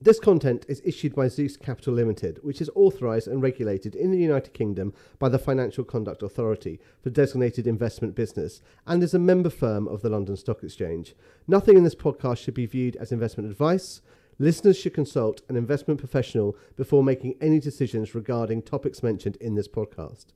[0.00, 4.18] This content is issued by Zeus Capital Limited, which is authorised and regulated in the
[4.18, 9.50] United Kingdom by the Financial Conduct Authority for designated investment business and is a member
[9.50, 11.14] firm of the London Stock Exchange.
[11.46, 14.02] Nothing in this podcast should be viewed as investment advice.
[14.40, 19.68] Listeners should consult an investment professional before making any decisions regarding topics mentioned in this
[19.68, 20.26] podcast.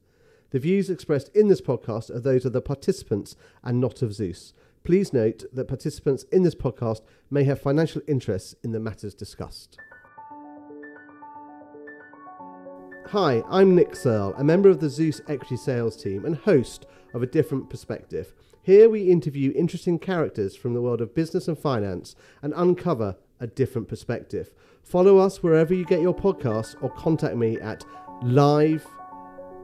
[0.51, 3.35] The views expressed in this podcast are those of the participants
[3.65, 4.55] and not of Zeus.
[4.85, 9.79] Please note that participants in this podcast may have financial interests in the matters discussed.
[13.09, 17.23] Hi, I'm Nick Searle, a member of the Zeus Equity Sales team and host of
[17.23, 18.35] A Different Perspective.
[18.63, 23.47] Here we interview interesting characters from the world of business and finance and uncover a
[23.47, 24.53] different perspective.
[24.83, 27.83] Follow us wherever you get your podcasts or contact me at
[28.23, 28.87] live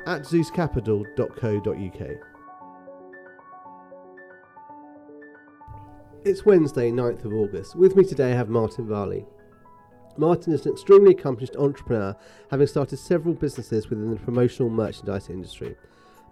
[0.07, 2.34] at zeuscapital.co.uk.
[6.24, 7.77] It's Wednesday, 9th of August.
[7.77, 9.27] With me today I have Martin Varley.
[10.16, 12.16] Martin is an extremely accomplished entrepreneur,
[12.51, 15.76] having started several businesses within the promotional merchandise industry.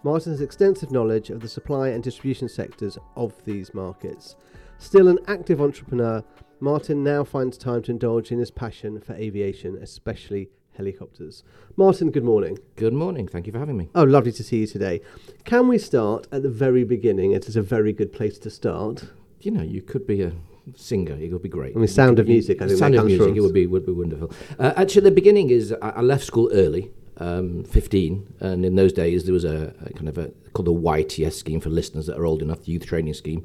[0.02, 4.34] Martin has extensive knowledge of the supply and distribution sectors of these markets.
[4.78, 6.24] Still an active entrepreneur,
[6.58, 11.44] Martin now finds time to indulge in his passion for aviation, especially helicopters.
[11.76, 12.58] Martin, good morning.
[12.76, 13.28] Good morning.
[13.28, 13.90] Thank you for having me.
[13.94, 15.02] Oh, lovely to see you today.
[15.44, 17.32] Can we start at the very beginning?
[17.32, 19.04] It is a very good place to start
[19.44, 20.32] you know, you could be a
[20.74, 21.14] singer.
[21.14, 21.76] It would be great.
[21.76, 22.62] I mean, Sound of Music.
[22.62, 23.36] I think Sound of Music.
[23.36, 24.32] It would be would be wonderful.
[24.58, 26.90] Uh, actually, the beginning is I, I left school early.
[27.18, 30.72] Um, 15, and in those days there was a, a kind of a called the
[30.72, 33.44] YTS scheme for listeners that are old enough, the youth training scheme.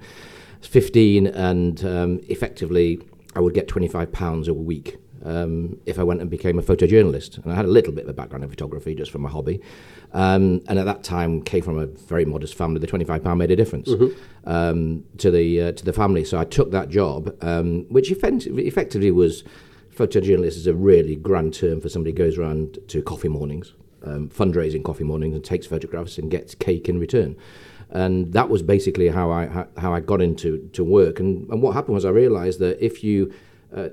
[0.61, 2.99] 15, and um, effectively
[3.35, 7.31] I would get 25 pounds a week um, if I went and became a photojournalist.
[7.37, 9.57] And I had a little bit of a background in photography just from my hobby.
[10.13, 12.79] Um, and at that time, came from a very modest family.
[12.79, 14.09] The twenty-five pound made a difference mm-hmm.
[14.55, 16.23] um, to the uh, to the family.
[16.25, 19.43] So I took that job, um, which effectively, effectively was
[19.97, 24.29] photojournalist is a really grand term for somebody who goes around to coffee mornings, um,
[24.29, 27.35] fundraising coffee mornings, and takes photographs and gets cake in return.
[27.89, 31.19] And that was basically how I how I got into to work.
[31.19, 33.31] And, and what happened was I realised that if you
[33.75, 33.89] uh,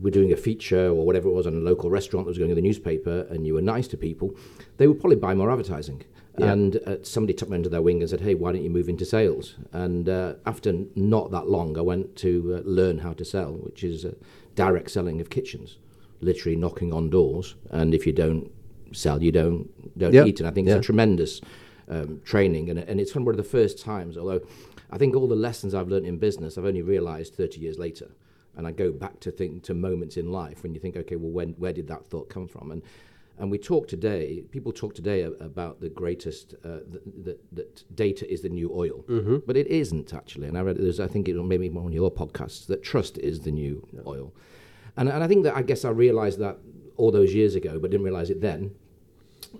[0.00, 2.50] we're doing a feature or whatever it was on a local restaurant that was going
[2.50, 4.34] in the newspaper and you were nice to people,
[4.76, 6.04] they would probably buy more advertising.
[6.38, 6.52] Yeah.
[6.52, 8.88] And uh, somebody took me under their wing and said, hey, why don't you move
[8.88, 9.56] into sales?
[9.72, 13.82] And uh, after not that long, I went to uh, learn how to sell, which
[13.82, 14.12] is uh,
[14.54, 15.78] direct selling of kitchens,
[16.20, 17.56] literally knocking on doors.
[17.70, 18.52] And if you don't
[18.92, 20.26] sell, you don't, don't yep.
[20.26, 20.38] eat.
[20.38, 21.40] And I think it's a tremendous
[21.88, 22.70] um, training.
[22.70, 24.42] And, and it's one of the first times, although
[24.90, 28.10] I think all the lessons I've learned in business, I've only realized 30 years later
[28.58, 31.30] and I go back to think to moments in life when you think, okay, well,
[31.30, 32.72] when where did that thought come from?
[32.72, 32.82] And
[33.38, 34.42] and we talk today.
[34.50, 36.80] People talk today about the greatest uh,
[37.24, 39.36] that that data is the new oil, mm-hmm.
[39.46, 40.48] but it isn't actually.
[40.48, 43.40] And I read there's I think it maybe one of your podcasts that trust is
[43.40, 44.00] the new yeah.
[44.06, 44.34] oil,
[44.96, 46.58] and and I think that I guess I realized that
[46.96, 48.74] all those years ago, but didn't realize it then.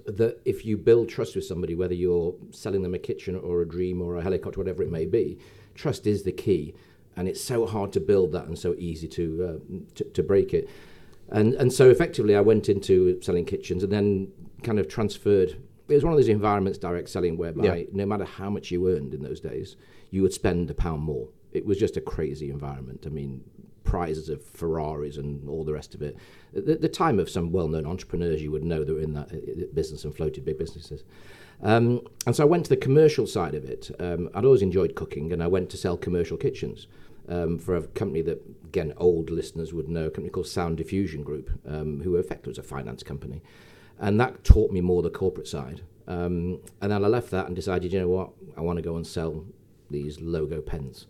[0.06, 3.68] That if you build trust with somebody, whether you're selling them a kitchen or a
[3.68, 5.38] dream or a helicopter, whatever it may be,
[5.74, 6.74] trust is the key
[7.18, 10.54] and it's so hard to build that and so easy to, uh, to, to break
[10.54, 10.70] it.
[11.30, 15.50] And and so effectively, I went into selling kitchens and then kind of transferred.
[15.88, 17.84] It was one of those environments, direct selling, whereby yeah.
[17.92, 19.76] no matter how much you earned in those days,
[20.10, 21.28] you would spend a pound more.
[21.52, 23.04] It was just a crazy environment.
[23.06, 23.42] I mean,
[23.84, 26.16] prizes of Ferraris and all the rest of it.
[26.52, 29.66] The, the time of some well-known entrepreneurs you would know that were in that uh,
[29.74, 31.04] business and floated big businesses.
[31.62, 33.90] Um, and so I went to the commercial side of it.
[33.98, 36.86] Um, I'd always enjoyed cooking, and I went to sell commercial kitchens
[37.28, 41.22] um, for a company that, again, old listeners would know, a company called Sound Diffusion
[41.22, 43.42] Group, um, who effectively was a finance company.
[43.98, 45.82] And that taught me more the corporate side.
[46.06, 48.96] Um, and then I left that and decided, you know what, I want to go
[48.96, 49.44] and sell
[49.90, 51.06] these logo pens.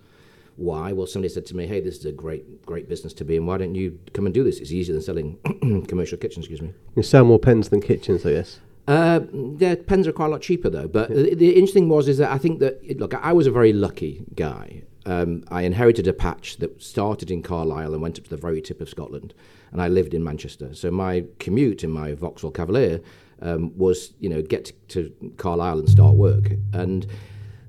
[0.57, 0.93] Why?
[0.93, 3.47] Well, somebody said to me, "Hey, this is a great, great business to be in.
[3.47, 4.59] Why don't you come and do this?
[4.59, 5.39] It's easier than selling
[5.87, 6.75] commercial kitchens." Excuse me.
[6.97, 8.59] You sell more pens than kitchens, I guess.
[8.89, 9.21] Uh,
[9.59, 10.89] yeah, pens are quite a lot cheaper though.
[10.89, 11.17] But yeah.
[11.17, 14.25] the, the, interesting was is that I think that look, I was a very lucky
[14.35, 18.37] guy um, I inherited a patch that started in Carlisle and went up to the
[18.37, 19.33] very tip of Scotland,
[19.73, 20.75] and I lived in Manchester.
[20.75, 23.01] So my commute in my Vauxhall Cavalier
[23.41, 26.51] um, was, you know, get to, to Carlisle and start work.
[26.75, 27.07] And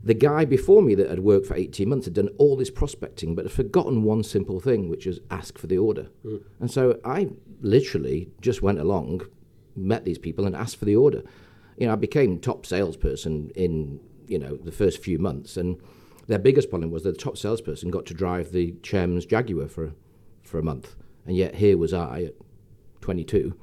[0.03, 3.35] the guy before me that had worked for 18 months had done all this prospecting,
[3.35, 6.07] but had forgotten one simple thing, which was ask for the order.
[6.25, 6.43] Mm.
[6.59, 7.29] And so I
[7.61, 9.21] literally just went along,
[9.77, 11.23] met these people, and asked for the order.
[11.77, 15.81] You know, I became top salesperson in you know the first few months, and
[16.29, 19.93] their biggest problem was that the top salesperson got to drive the chairman's Jaguar for
[20.43, 20.95] for a month,
[21.25, 22.35] and yet here was I at
[23.01, 23.55] 22,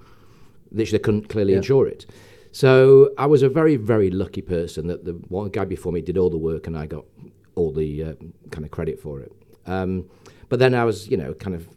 [0.73, 1.59] literally couldn't clearly yeah.
[1.59, 2.07] insure it.
[2.51, 6.19] So I was a very very lucky person that the one guy before me did
[6.19, 7.05] all the work and I got
[7.55, 8.15] all the uh,
[8.51, 9.33] kind of credit for it.
[9.67, 10.11] Um,
[10.49, 11.69] but then I was you know kind of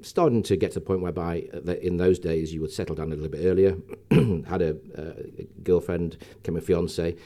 [0.00, 3.12] starting to get to the point whereby uh, in those days you would settle down
[3.12, 3.76] a little bit earlier,
[4.48, 7.16] had a, a girlfriend, became a fiance,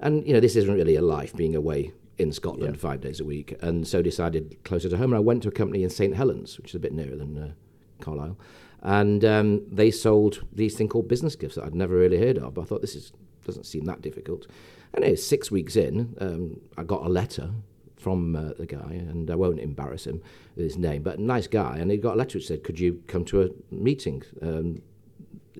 [0.00, 2.80] and you know this isn't really a life being away in Scotland Yeah.
[2.80, 5.12] five days a week, and so decided closer to home.
[5.12, 7.36] And I went to a company in St Helens, which is a bit nearer than
[7.36, 7.52] uh,
[8.00, 8.38] Carlisle,
[8.82, 12.54] and um, they sold these thing called business gifts that I'd never really heard of.
[12.54, 13.12] But I thought this is
[13.44, 14.46] doesn't seem that difficult.
[14.94, 17.50] And anyway, six weeks in, um, I got a letter
[17.96, 20.22] from uh, the guy, and I won't embarrass him
[20.56, 22.78] with his name, but a nice guy, and he got a letter which said, "Could
[22.78, 24.82] you come to a meeting?" Um,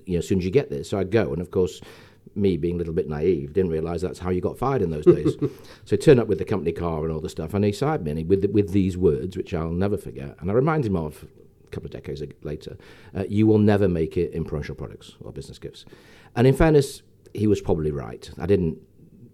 [0.05, 0.83] you know, as soon as you get there.
[0.83, 1.81] So I'd go, and of course,
[2.35, 5.05] me being a little bit naive, didn't realise that's how you got fired in those
[5.05, 5.35] days.
[5.85, 8.03] so he turned up with the company car and all the stuff, and he signed
[8.03, 10.95] me and he, with with these words, which I'll never forget, and I remind him
[10.95, 11.25] of
[11.65, 12.77] a couple of decades later.
[13.15, 15.85] Uh, you will never make it in promotional products or business gifts.
[16.35, 17.01] And in fairness,
[17.33, 18.29] he was probably right.
[18.39, 18.77] I didn't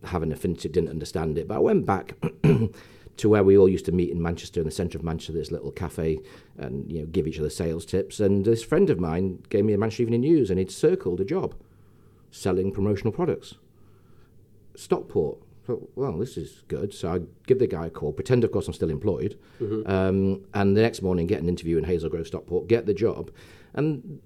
[0.05, 2.15] have an affinity, didn't understand it, but I went back.
[3.17, 5.51] To where we all used to meet in Manchester, in the centre of Manchester, this
[5.51, 6.17] little cafe,
[6.57, 8.19] and you know, give each other sales tips.
[8.19, 11.25] And this friend of mine gave me a Manchester Evening News, and he'd circled a
[11.25, 11.53] job
[12.31, 13.55] selling promotional products.
[14.75, 15.37] Stockport.
[15.95, 16.93] Well, this is good.
[16.93, 19.37] So I give the guy a call, pretend, of course, I'm still employed,
[19.85, 23.31] um, and the next morning get an interview in Hazel Grove, Stockport, get the job.
[23.73, 24.19] And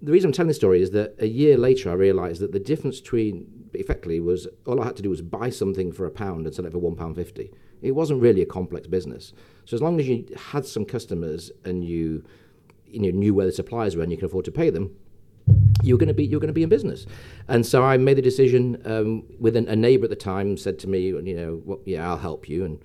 [0.00, 2.60] the reason I'm telling this story is that a year later I realised that the
[2.60, 6.46] difference between effectively was all I had to do was buy something for a pound
[6.46, 7.50] and sell it for one pound fifty.
[7.80, 9.32] It wasn't really a complex business.
[9.64, 12.22] So as long as you had some customers and you,
[12.86, 14.94] you know, knew where the suppliers were and you can afford to pay them,
[15.82, 17.06] you're going to be you're going to be in business.
[17.48, 18.80] And so I made the decision.
[18.84, 22.08] Um, with an, a neighbour at the time said to me, you know, well, yeah,
[22.08, 22.64] I'll help you.
[22.64, 22.82] And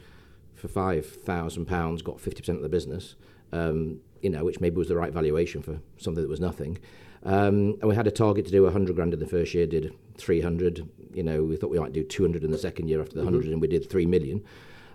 [0.55, 3.15] for five thousand pounds, got fifty percent of the business.
[3.51, 6.79] Um, you know, which maybe was the right valuation for something that was nothing.
[7.23, 9.93] Um, and we had a target to do 100 grand in the first year, did
[10.17, 10.87] 300.
[11.13, 13.51] You know, we thought we might do 200 in the second year after the 100,
[13.51, 14.43] and we did 3 million.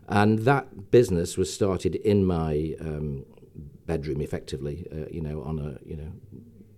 [0.09, 3.25] And that business was started in my um,
[3.87, 6.12] bedroom, effectively, uh, you know, on a, you know,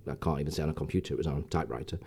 [0.09, 1.99] I can't even say on a computer, it was on a typewriter.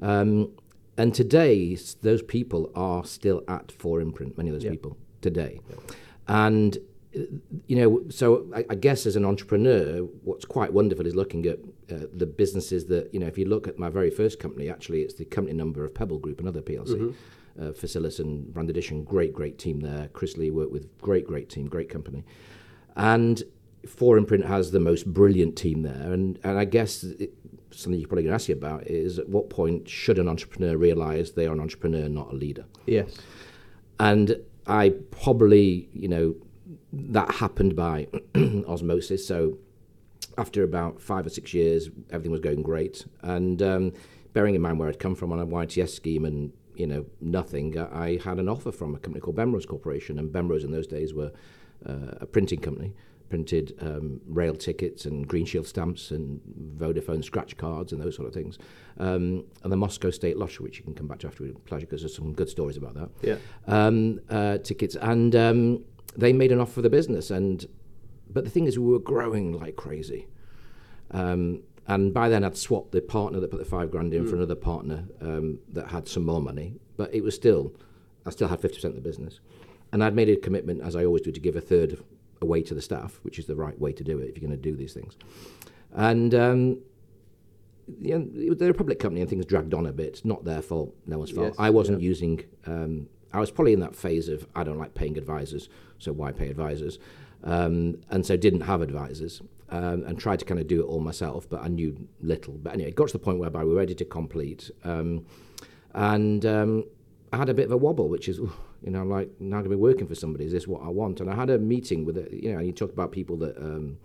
[0.00, 0.50] Um,
[0.96, 4.70] and today, those people are still at 4imprint, many of those Yeah.
[4.70, 5.60] people today.
[6.28, 6.76] And,
[7.16, 7.20] uh,
[7.66, 11.58] you know, so I, I guess as an entrepreneur, what's quite wonderful is looking at
[11.90, 15.02] uh, the businesses that, you know, if you look at my very first company, actually,
[15.02, 17.14] it's the company number of Pebble Group, another PLC.
[17.56, 20.08] Uh, Facilis and Brand Addition, great, great team there.
[20.12, 22.24] Chris Lee worked with great, great team, great company.
[22.96, 23.42] And
[23.86, 26.12] 4imprint has the most brilliant team there.
[26.12, 27.34] And, and I guess it,
[27.70, 30.76] something you're probably going to ask you about is at what point should an entrepreneur
[30.76, 32.64] realize they are an entrepreneur, not a leader?
[32.86, 33.16] Yes.
[33.98, 34.36] And
[34.66, 36.34] I probably, you know,
[36.92, 38.08] that happened by
[38.66, 39.26] osmosis.
[39.26, 39.58] So
[40.38, 43.04] after about five or six years, everything was going great.
[43.22, 43.92] And um,
[44.32, 47.78] bearing in mind where I'd come from on a YTS scheme and, you know, nothing,
[47.78, 50.18] I had an offer from a company called Bemrose Corporation.
[50.18, 51.32] And Bemrose in those days were
[51.86, 52.94] uh, a printing company,
[53.28, 56.40] printed um, rail tickets and Green Shield stamps and
[56.76, 58.58] Vodafone scratch cards and those sort of things.
[58.98, 61.86] Um, and the Moscow State Lottery, which you can come back to after with pleasure
[61.86, 63.36] because there's some good stories about that Yeah.
[63.66, 65.84] um, uh, tickets, and um,
[66.16, 67.30] they made an offer for the business.
[67.30, 67.66] And
[68.30, 70.26] but the thing is, we were growing like crazy.
[71.10, 74.36] Um, and by then, I'd swapped the partner that put the five grand in for
[74.36, 76.76] another partner um, that had some more money.
[76.96, 77.74] But it was still,
[78.24, 79.40] I still had fifty percent of the business,
[79.92, 81.98] and I'd made a commitment, as I always do, to give a third
[82.46, 84.58] away to the staff, which is the right way to do it if you're going
[84.62, 85.16] to do these things.
[85.92, 86.78] And um,
[88.00, 88.18] yeah,
[88.58, 90.24] they're a public company and things dragged on a bit.
[90.24, 91.48] Not their fault, no one's fault.
[91.48, 92.44] Yes, I wasn't using.
[92.66, 96.32] Um, I was probably in that phase of I don't like paying advisors, so why
[96.32, 96.98] pay advisors?
[97.42, 101.00] Um, and so didn't have advisors um, and tried to kind of do it all
[101.00, 102.54] myself, but I knew little.
[102.54, 105.26] But anyway, it got to the point whereby we were ready to complete, um,
[105.94, 106.84] and um,
[107.32, 108.38] I had a bit of a wobble, which is.
[108.38, 108.52] "Ooh,
[108.84, 110.44] You know, I'm like now going to be working for somebody.
[110.44, 111.20] Is this what I want?
[111.20, 113.56] And I had a meeting with, a, you know, and you talk about people that
[113.56, 113.96] um,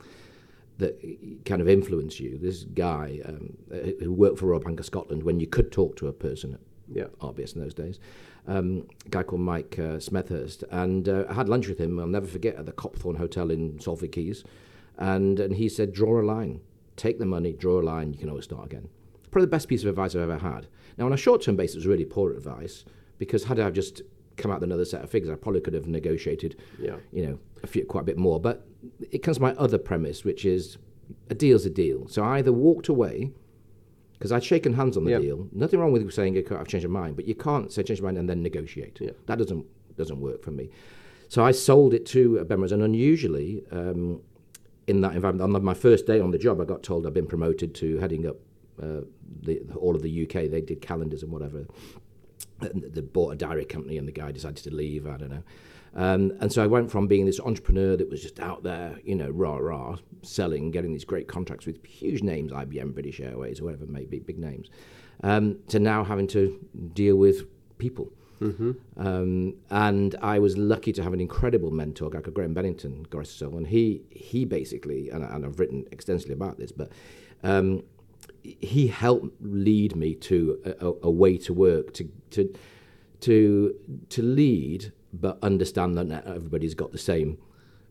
[0.77, 0.95] that
[1.43, 2.37] kind of influence you.
[2.37, 5.97] This guy um, uh, who worked for Royal Bank of Scotland when you could talk
[5.97, 7.07] to a person at Yeah.
[7.19, 7.99] RBS in those days,
[8.47, 11.99] um, a guy called Mike uh, Smethurst, and uh, I had lunch with him.
[11.99, 14.45] I'll never forget at the Copthorne Hotel in Salford Quays,
[14.97, 16.61] and and he said, draw a line,
[16.95, 18.13] take the money, draw a line.
[18.13, 18.87] You can always start again.
[19.31, 20.67] Probably the best piece of advice I've ever had.
[20.97, 22.85] Now, on a short-term basis, it was really poor advice
[23.19, 24.01] because had I just
[24.39, 26.97] come out with another set of figures, I probably could have negotiated Yeah.
[27.11, 28.39] you know, a few, quite a bit more.
[28.39, 28.65] But
[29.11, 30.77] it comes to my other premise, which is
[31.29, 32.07] a deal's a deal.
[32.07, 33.31] So I either walked away
[34.13, 35.19] because I'd shaken hands on the Yeah.
[35.19, 35.47] deal.
[35.51, 38.17] Nothing wrong with saying I've changed my mind, but you can't say change your mind
[38.17, 38.97] and then negotiate.
[39.01, 39.11] Yeah.
[39.27, 39.65] That doesn't
[39.97, 40.69] doesn't work for me.
[41.27, 43.63] So I sold it to Bemrose, and unusually.
[43.71, 44.21] Um,
[44.87, 47.27] in that environment, on my first day on the job, I got told I'd been
[47.27, 48.37] promoted to heading up
[48.81, 49.01] uh,
[49.43, 50.49] the, all of the UK.
[50.49, 51.67] They did calendars and whatever.
[52.59, 55.07] They bought a diary company, and the guy decided to leave.
[55.07, 55.43] I don't know.
[55.95, 59.15] Um, and so I went from being this entrepreneur that was just out there, you
[59.15, 63.65] know, rah rah, selling, getting these great contracts with huge names, IBM, British Airways, or
[63.65, 64.69] whatever it may be, big names,
[65.23, 66.59] um, to now having to
[66.93, 67.47] deal with
[67.79, 68.11] people.
[68.41, 68.71] Mm-hmm.
[68.97, 73.05] Um, and I was lucky to have an incredible mentor, a guy called Graham Bennington,
[73.09, 76.91] Gorissa and he he basically, and, and I've written extensively about this, but
[77.43, 77.83] um,
[78.43, 82.53] he helped lead me to a, a, way to work, to to
[83.21, 83.75] to
[84.09, 87.37] to lead, but understand that not everybody's got the same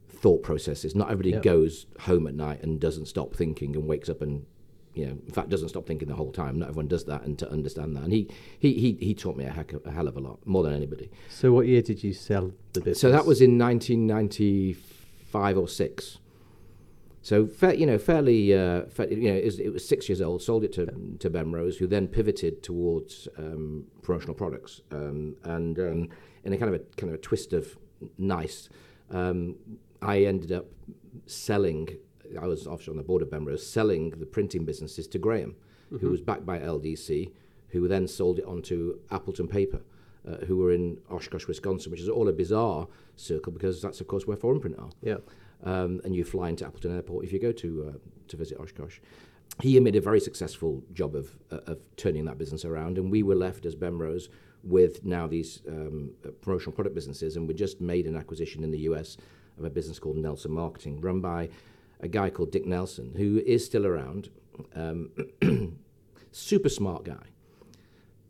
[0.08, 0.94] thought processes.
[0.94, 1.42] Not everybody Yep.
[1.42, 4.46] goes home at night and doesn't stop thinking and wakes up and
[4.94, 6.58] you know, in fact, doesn't stop thinking the whole time.
[6.58, 8.28] Not everyone does that, and to understand that, and he
[8.58, 10.74] he he, he taught me a, heck of, a hell of a lot, more than
[10.74, 11.08] anybody.
[11.28, 13.00] So, what year did you sell the business?
[13.00, 16.18] So that was in 1995 or six.
[17.22, 20.42] So fair, you know, fairly, uh, you know, it was, it was six years old.
[20.42, 20.86] Sold it to
[21.18, 26.08] to Bemrose, who then pivoted towards um, promotional products, um, and um,
[26.44, 27.76] in a kind of a kind of a twist of
[28.16, 28.68] nice,
[29.10, 29.56] um,
[30.00, 30.66] I ended up
[31.26, 31.88] selling.
[32.40, 35.56] I was obviously on the board of Bemrose, selling the printing businesses to Graham,
[36.00, 37.32] who was backed by LDC,
[37.68, 39.80] who then sold it on to Appleton Paper
[40.28, 44.06] uh, who were in Oshkosh, Wisconsin, which is all a bizarre circle because that's, of
[44.06, 44.90] course, where 4imprint are.
[45.02, 45.16] Yeah.
[45.64, 47.98] Um, and you fly into Appleton Airport if you go to uh,
[48.28, 48.98] to visit Oshkosh.
[49.60, 53.22] He made a very successful job of uh, of turning that business around, and we
[53.22, 54.28] were left as Bemrose
[54.62, 58.70] with now these um, uh, promotional product businesses, and we just made an acquisition in
[58.70, 59.16] the US
[59.58, 61.48] of a business called Nelson Marketing, run by
[62.00, 64.30] a guy called Dick Nelson, who is still around.
[64.74, 65.10] Um,
[66.32, 67.26] super smart guy,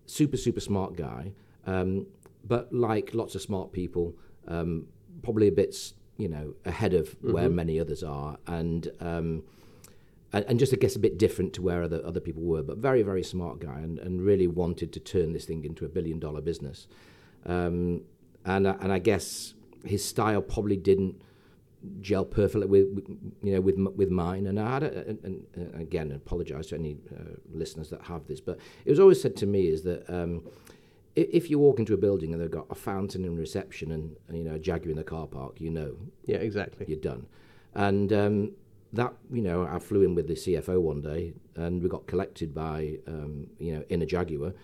[0.06, 1.32] super super smart guy.
[1.66, 2.06] Um,
[2.44, 4.14] but like lots of smart people,
[4.46, 4.86] um,
[5.22, 5.76] probably a bit,
[6.18, 9.42] you know, ahead of where many others are, and um,
[10.32, 12.62] and, and just I guess a bit different to where other other people were.
[12.62, 15.88] But very very smart guy, and, and really wanted to turn this thing into a
[15.88, 16.86] billion dollar business.
[17.46, 18.02] Um,
[18.44, 21.22] and I- and I guess his style probably didn't
[22.00, 22.88] gel perfectly with,
[23.42, 26.96] you know with with mine and I had a, and, and, again apologize to any
[27.16, 30.42] uh, listeners that have this but it was always said to me is that um,
[31.20, 34.36] if you walk into a building and they've got a fountain in reception and, and
[34.38, 36.86] you know a Jaguar in the car park you know Yeah, exactly.
[36.88, 37.26] you're done.
[37.74, 38.52] And um,
[38.92, 42.54] that, you know, I flew in with the CFO one day, and we got collected
[42.54, 44.54] by, um, you know, in a Jaguar.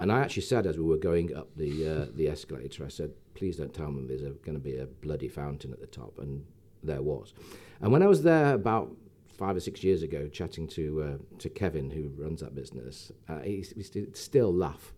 [0.00, 3.12] And I actually said as we were going up the uh, the escalator, I said,
[3.34, 6.44] "Please don't tell them there's going to be a bloody fountain at the top." And
[6.82, 7.34] there was.
[7.80, 8.90] And when I was there about
[9.36, 13.40] five or six years ago, chatting to uh, to Kevin, who runs that business, uh,
[13.40, 14.94] he, he st- still laugh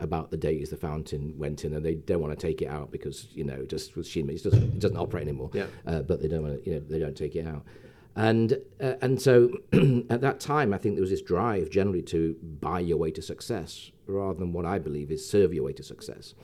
[0.00, 2.90] about the days the fountain went in, and they don't want to take it out
[2.90, 5.50] because you know just with Shima, it doesn't it doesn't operate anymore.
[5.52, 5.66] Yeah.
[5.86, 7.64] Uh, but they don't want to, you know they don't take it out,
[8.14, 9.50] and uh, and so
[10.10, 13.22] at that time I think there was this drive generally to buy your way to
[13.22, 16.34] success rather than what I believe is serve your way to success.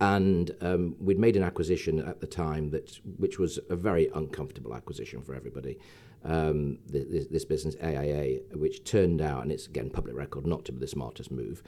[0.00, 4.74] And um, we'd made an acquisition at the time that which was a very uncomfortable
[4.74, 5.78] acquisition for everybody.
[6.24, 10.72] Um, this, this business AIA, which turned out, and it's again public record, not to
[10.72, 11.62] be the smartest move.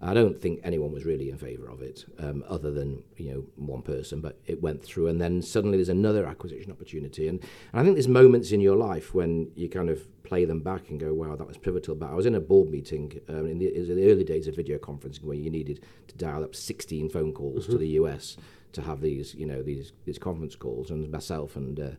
[0.00, 3.44] I don't think anyone was really in favour of it, um, other than you know
[3.56, 4.20] one person.
[4.20, 7.40] But it went through, and then suddenly there's another acquisition opportunity, and,
[7.72, 10.90] and I think there's moments in your life when you kind of play them back
[10.90, 13.58] and go, "Wow, that was pivotal." But I was in a board meeting um, in,
[13.58, 17.10] the, in the early days of video conferencing where you needed to dial up 16
[17.10, 18.36] phone calls to the US
[18.72, 21.80] to have these, you know, these these conference calls, and myself and.
[21.80, 21.90] Uh,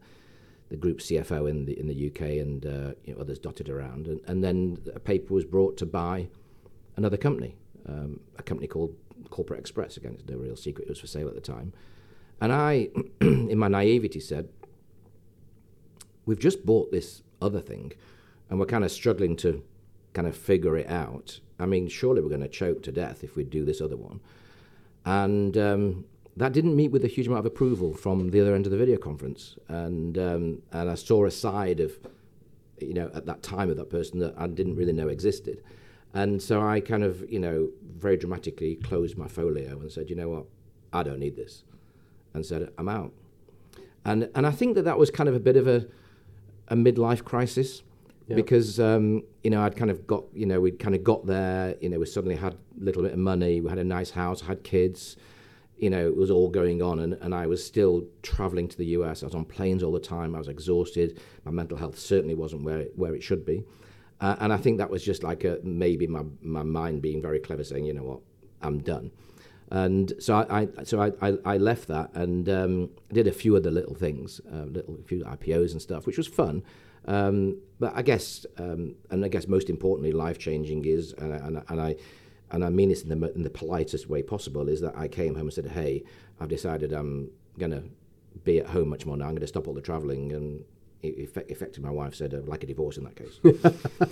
[0.69, 4.05] the group CFO in the in the UK and uh, you know, others dotted around,
[4.05, 6.27] and, and then a paper was brought to buy
[6.95, 7.55] another company,
[7.89, 8.95] um, a company called
[9.29, 9.97] Corporate Express.
[9.97, 11.73] Again, it's no real secret; it was for sale at the time.
[12.41, 12.89] And I,
[13.21, 14.49] in my naivety, said,
[16.25, 17.93] "We've just bought this other thing,
[18.49, 19.63] and we're kind of struggling to
[20.13, 21.39] kind of figure it out.
[21.59, 24.19] I mean, surely we're going to choke to death if we do this other one."
[25.05, 26.05] And um,
[26.37, 28.77] that didn't meet with a huge amount of approval from the other end of the
[28.77, 29.55] video conference.
[29.67, 31.97] And um, and I saw a side of,
[32.79, 35.61] you know, at that time of that person that I didn't really know existed.
[36.13, 40.15] And so I kind of, you know, very dramatically closed my folio and said, you
[40.15, 40.45] know what,
[40.91, 41.63] I don't need this,
[42.33, 43.13] and said I'm out.
[44.05, 45.85] And and I think that that was kind of a bit of a
[46.69, 47.83] a midlife crisis
[48.27, 48.35] Yeah.
[48.35, 51.75] because um, you know I'd kind of got you know we'd kind of got there
[51.81, 54.41] you know we suddenly had a little bit of money we had a nice house
[54.41, 55.17] had kids
[55.77, 58.85] you know it was all going on and, and I was still traveling to the
[58.97, 62.35] US I was on planes all the time I was exhausted my mental health certainly
[62.35, 63.63] wasn't where it, where it should be
[64.21, 67.39] uh, and I think that was just like a, maybe my, my mind being very
[67.39, 68.19] clever saying you know what
[68.61, 69.11] I'm done
[69.71, 73.55] and so I, I so I, I, I left that and um, did a few
[73.55, 76.63] other little things, uh, little a few IPOs and stuff, which was fun.
[77.05, 81.37] Um, but I guess, um, and I guess most importantly, life changing is, and, I-
[81.37, 81.95] and, and I,
[82.51, 85.35] and I mean this in the, in the politest way possible, is that I came
[85.35, 86.03] home and said, hey,
[86.39, 87.83] I've decided I'm going to
[88.43, 89.25] be at home much more now.
[89.25, 90.31] I'm going to stop all the travelling.
[90.33, 90.63] And
[91.01, 93.39] effectively, my wife said, uh, like a divorce in that case.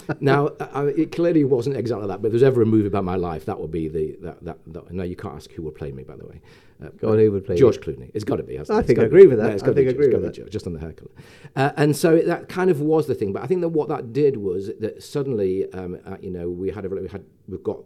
[0.21, 3.15] now, I, it clearly wasn't exactly that, but if there's ever a movie about my
[3.15, 4.17] life, that would be the.
[4.21, 6.41] That, that, that, no, you can't ask who would play me, by the way.
[6.83, 7.57] Uh, Go on, who would play?
[7.57, 8.11] George Clooney.
[8.13, 8.59] It's got to be.
[8.59, 8.63] I?
[8.63, 9.27] Think I agree be.
[9.27, 9.47] with that.
[9.47, 11.11] No, it's I think I agree with be George, just on the hair colour.
[11.55, 13.33] Uh, and so that kind of was the thing.
[13.33, 16.69] But I think that what that did was that suddenly, um, uh, you know, we
[16.69, 17.79] had a, we had we've got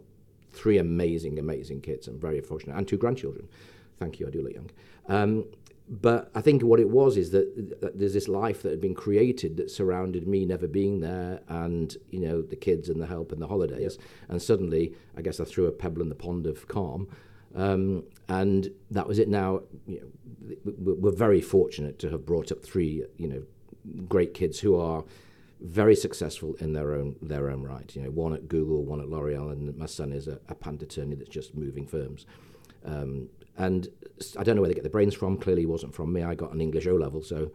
[0.52, 2.06] three amazing, amazing kids.
[2.06, 3.48] I'm very fortunate, and two grandchildren.
[3.98, 4.26] Thank you.
[4.26, 4.70] I do look young.
[5.08, 5.44] Um,
[5.88, 8.94] but I think what it was is that, that there's this life that had been
[8.94, 13.32] created that surrounded me never being there, and you know the kids and the help
[13.32, 13.98] and the holidays.
[14.28, 17.08] And suddenly, I guess I threw a pebble in the pond of calm,
[17.54, 19.28] um, and that was it.
[19.28, 20.06] Now, you know,
[20.64, 23.42] we- we're very fortunate to have brought up three, you know,
[24.08, 25.04] great kids who are
[25.60, 27.94] very successful in their own their own right.
[27.94, 30.82] You know, one at Google, one at L'Oreal, and my son is a, a patent
[30.82, 32.26] attorney that's just moving firms.
[32.84, 33.88] Um, and
[34.38, 35.36] I don't know where they get the brains from.
[35.38, 36.22] Clearly, it wasn't from me.
[36.22, 37.50] I got an English O level, so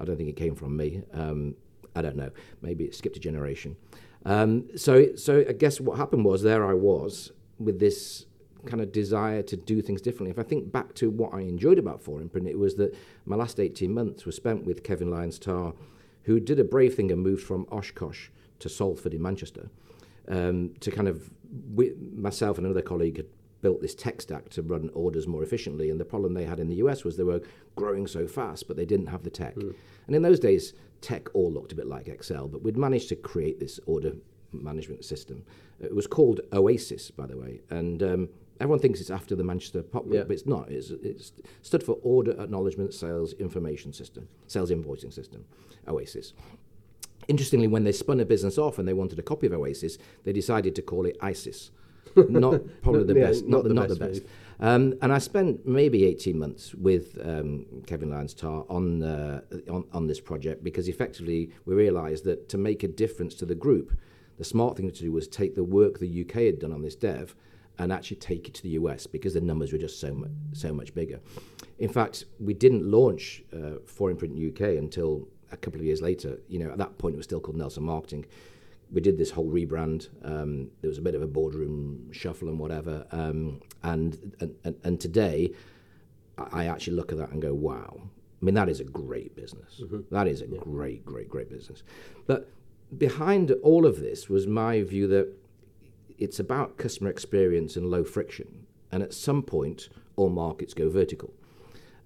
[0.00, 1.02] I don't think it came from me.
[1.12, 1.54] Um,
[1.94, 2.30] I don't know.
[2.60, 3.76] Maybe it skipped a generation.
[4.24, 8.26] Um, so, so I guess what happened was there I was with this
[8.66, 10.30] kind of desire to do things differently.
[10.30, 12.94] If I think back to what I enjoyed about 4imprint, it was that
[13.26, 15.74] my last 18 months were spent with Kevin Lyons Tarr,
[16.24, 18.28] who did a brave thing and moved from Oshkosh
[18.60, 19.68] to Salford in Manchester
[20.28, 21.30] um, to kind of,
[22.12, 23.26] myself and another colleague had
[23.62, 25.88] built this tech stack to run orders more efficiently.
[25.88, 27.40] And the problem they had in the US was they were
[27.76, 29.54] growing so fast, but they didn't have the tech.
[29.56, 33.16] And in those days, tech all looked a bit like Excel, but we'd managed to
[33.16, 34.12] create this order
[34.52, 35.44] management system.
[35.80, 37.60] It was called Oasis, by the way.
[37.70, 38.28] And um,
[38.60, 40.22] everyone thinks it's after the Manchester Pop Group, Yeah.
[40.24, 40.70] but it's not.
[40.70, 45.44] It's, it's stood for Order Acknowledgement Sales Information System, Sales Invoicing System,
[45.88, 46.34] Oasis.
[47.28, 50.32] Interestingly, when they spun a business off and they wanted a copy of Oasis, they
[50.32, 51.70] decided to call it ISIS.
[52.28, 53.46] Not probably the Yeah, best.
[53.46, 54.32] not Not, the, not the best best.
[54.60, 59.84] Um, and I spent maybe 18 months with um, Kevin Lyons Tarr on, uh, on,
[59.92, 63.98] on this project because effectively we realised that to make a difference to the group,
[64.38, 66.94] the smart thing to do was take the work the UK had done on this
[66.94, 67.34] dev
[67.78, 70.72] and actually take it to the US because the numbers were just so much, so
[70.72, 71.18] much bigger.
[71.78, 76.38] In fact, we didn't launch uh, 4imprint UK until a couple of years later.
[76.48, 78.26] You know, at that point it was still called Nelson Marketing.
[78.92, 80.08] We did this whole rebrand.
[80.24, 83.06] Um, there was a bit of a boardroom shuffle and whatever.
[83.10, 85.52] Um, and, and, and today,
[86.38, 88.00] I I actually look at that and go, wow.
[88.40, 89.80] I mean, that is a great business.
[90.10, 91.84] That is a great, great, great business.
[92.26, 92.50] But
[92.98, 95.32] behind all of this was my view that
[96.18, 98.66] it's about customer experience and low friction.
[98.90, 101.32] And at some point, all markets go vertical.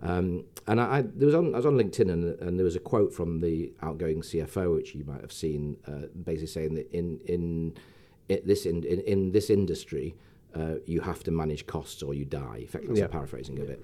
[0.03, 2.77] Um, and I, I, there was on, I was on LinkedIn, and, and there was
[2.77, 6.91] a quote from the outgoing CFO, which you might have seen, uh, basically saying that
[6.93, 7.77] in in,
[8.29, 10.15] in this in, in, in this industry,
[10.55, 12.59] uh, you have to manage costs or you die.
[12.63, 13.07] In fact, that's Yeah.
[13.07, 13.83] a paraphrasing of it.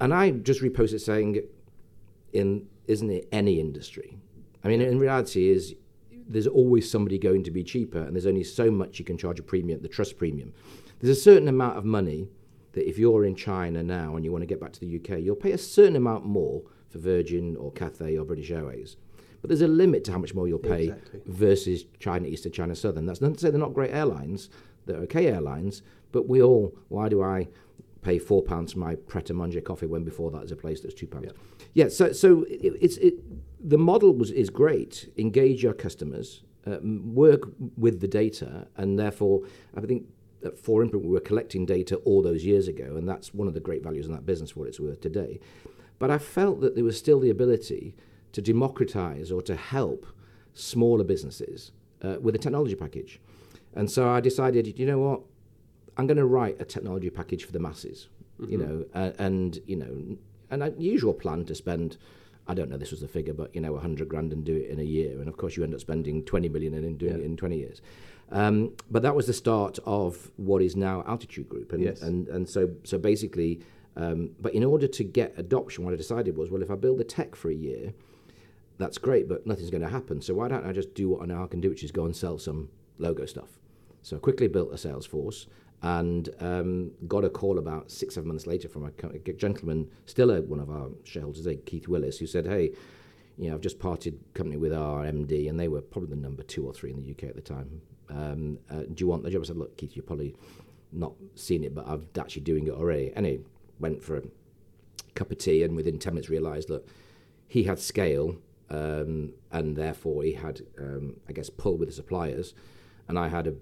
[0.00, 1.42] And I just reposted saying,
[2.32, 4.16] in isn't it any industry?
[4.64, 5.74] I mean, in reality, is
[6.30, 9.38] there's always somebody going to be cheaper, and there's only so much you can charge
[9.38, 10.52] a premium, the trust premium.
[11.00, 12.28] There's a certain amount of money
[12.78, 15.20] that if you're in China now and you want to get back to the UK,
[15.20, 18.96] you'll pay a certain amount more for Virgin or Cathay or British Airways.
[19.40, 21.20] But there's a limit to how much more you'll pay Exactly.
[21.26, 23.04] versus China Eastern, China Southern.
[23.04, 24.48] That's not to say they're not great airlines,
[24.86, 27.48] they're okay airlines, but we all, why do I
[28.02, 30.80] pay four pounds for my Pret a Manger coffee when before that was a place
[30.80, 31.32] that's two pounds?
[31.74, 33.14] Yeah, so, so it, it's, it,
[33.60, 35.12] the model was, is great.
[35.18, 37.42] Engage your customers, uh, work
[37.76, 39.42] with the data, and therefore,
[39.76, 40.06] I think
[40.44, 43.60] at 4imprint, we were collecting data all those years ago, and that's one of the
[43.60, 45.40] great values in that business for what it's worth today.
[45.98, 47.94] But I felt that there was still the ability
[48.32, 50.06] to democratize or to help
[50.52, 51.72] smaller businesses
[52.02, 53.20] uh, with a technology package.
[53.74, 55.20] And so I decided, you know what,
[55.96, 58.08] I'm going to write a technology package for the masses,
[58.46, 60.16] you know, uh, and you know,
[60.50, 61.98] an a usual plan to spend.
[62.46, 64.70] I don't know this was the figure, but you know, 100 grand and do it
[64.70, 67.20] in a year, and of course you end up spending 20 million and doing it
[67.20, 67.82] in 20 years.
[68.30, 72.02] Um, but that was the start of what is now Altitude Group, and Yes.
[72.02, 73.60] and and so so basically,
[73.96, 76.98] um, but in order to get adoption, what I decided was, well, if I build
[76.98, 77.94] the tech for a year,
[78.76, 80.20] that's great, but nothing's going to happen.
[80.20, 82.04] So why don't I just do what I know I can do, which is go
[82.04, 83.58] and sell some logo stuff?
[84.02, 85.46] So I quickly built a sales force
[85.82, 90.30] and um, got a call about six, seven months later from a, a gentleman, still
[90.30, 92.72] a, one of our shareholders, eh, Keith Willis, who said, hey,
[93.36, 96.42] you know, I've just parted company with our MD, and they were probably the number
[96.42, 97.80] two or three in the UK at the time.
[98.10, 99.42] Um, uh, do you want the job?
[99.42, 100.34] I said, look, Keith, you've probably
[100.92, 103.12] not seen it, but I'm actually doing it already.
[103.14, 103.40] And he
[103.78, 104.22] went for a
[105.14, 106.86] cup of tea, and within 10 minutes realised that
[107.46, 108.36] he had scale,
[108.70, 112.54] um, and therefore he had, um, I guess, pull with the suppliers,
[113.08, 113.54] and I had a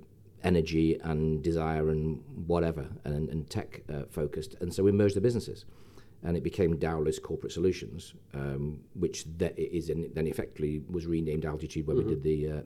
[0.43, 4.55] energy and desire and whatever and, and tech uh, focused.
[4.61, 5.65] And so we merged the businesses.
[6.23, 11.45] And it became Dowlais Corporate Solutions, um, which that is in, then effectively was renamed
[11.45, 12.61] Altitude when we did the uh,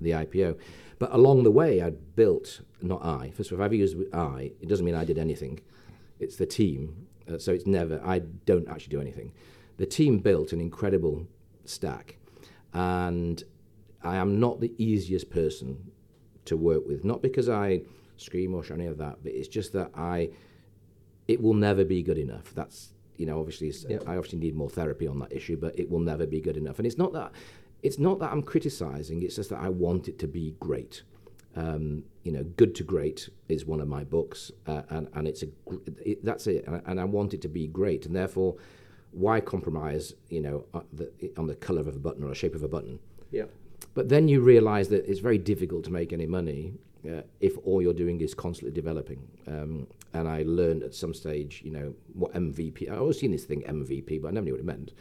[0.00, 0.58] the IPO.
[0.98, 3.30] But along the way, I'd built not I.
[3.30, 5.60] First of all, if I've used I, it doesn't mean I did anything.
[6.18, 7.06] It's the team.
[7.30, 8.00] Uh, so it's never.
[8.04, 9.32] I don't actually do anything.
[9.78, 11.26] The team built an incredible
[11.64, 12.16] stack,
[12.72, 13.42] and
[14.02, 15.90] I am not the easiest person
[16.46, 17.04] to work with.
[17.04, 17.82] Not because I
[18.16, 20.30] scream or any of that, but it's just that I.
[21.28, 22.54] It will never be good enough.
[22.54, 23.72] That's you know obviously.
[24.06, 26.78] I obviously need more therapy on that issue, but it will never be good enough.
[26.78, 27.32] And it's not that
[27.82, 29.22] it's not that I'm criticizing.
[29.22, 31.02] It's just that I want it to be great.
[31.54, 35.42] Um, you know, good to great is one of my books, uh, and and it's
[35.42, 35.48] a
[36.04, 38.56] it, that's it, and, and I want it to be great, and therefore,
[39.12, 40.14] why compromise?
[40.28, 42.68] You know, on the, on the color of a button or a shape of a
[42.68, 42.98] button.
[43.30, 43.44] Yeah.
[43.94, 46.74] But then you realize that it's very difficult to make any money
[47.06, 49.26] uh, if all you're doing is constantly developing.
[49.46, 49.86] Um,
[50.20, 52.90] and I learned at some stage, you know, what MVP.
[52.90, 54.92] I always seen this thing MVP, but I never knew what it meant.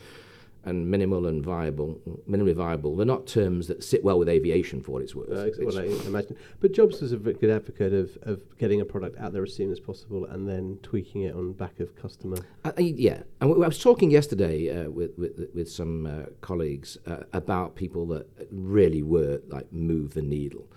[0.67, 2.95] And minimal and viable, minimally viable.
[2.95, 5.29] They're not terms that sit well with aviation for what it's worth.
[5.29, 6.35] Uh, It's- I imagine.
[6.59, 9.53] But Jobs was a very good advocate of, of getting a product out there as
[9.53, 12.37] soon as possible and then tweaking it on back of customer.
[12.63, 17.17] I- yeah, and I was talking yesterday uh, with, with with some uh, colleagues uh,
[17.33, 20.67] about people that really were like move the needle,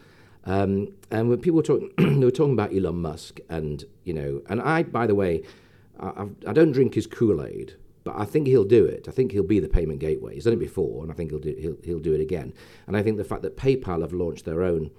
[0.44, 4.42] um, and when people were talking, they were talking about Elon Musk, and you know,
[4.48, 5.42] and I, by the way,
[6.00, 7.74] I, I've- I don't drink his Kool Aid,
[8.04, 9.06] but I think he'll do it.
[9.08, 10.34] I think he'll be the payment gateway.
[10.34, 12.52] He's done it before, and I think he'll do he'll he'll do it again.
[12.86, 14.90] And I think the fact that PayPal have launched their own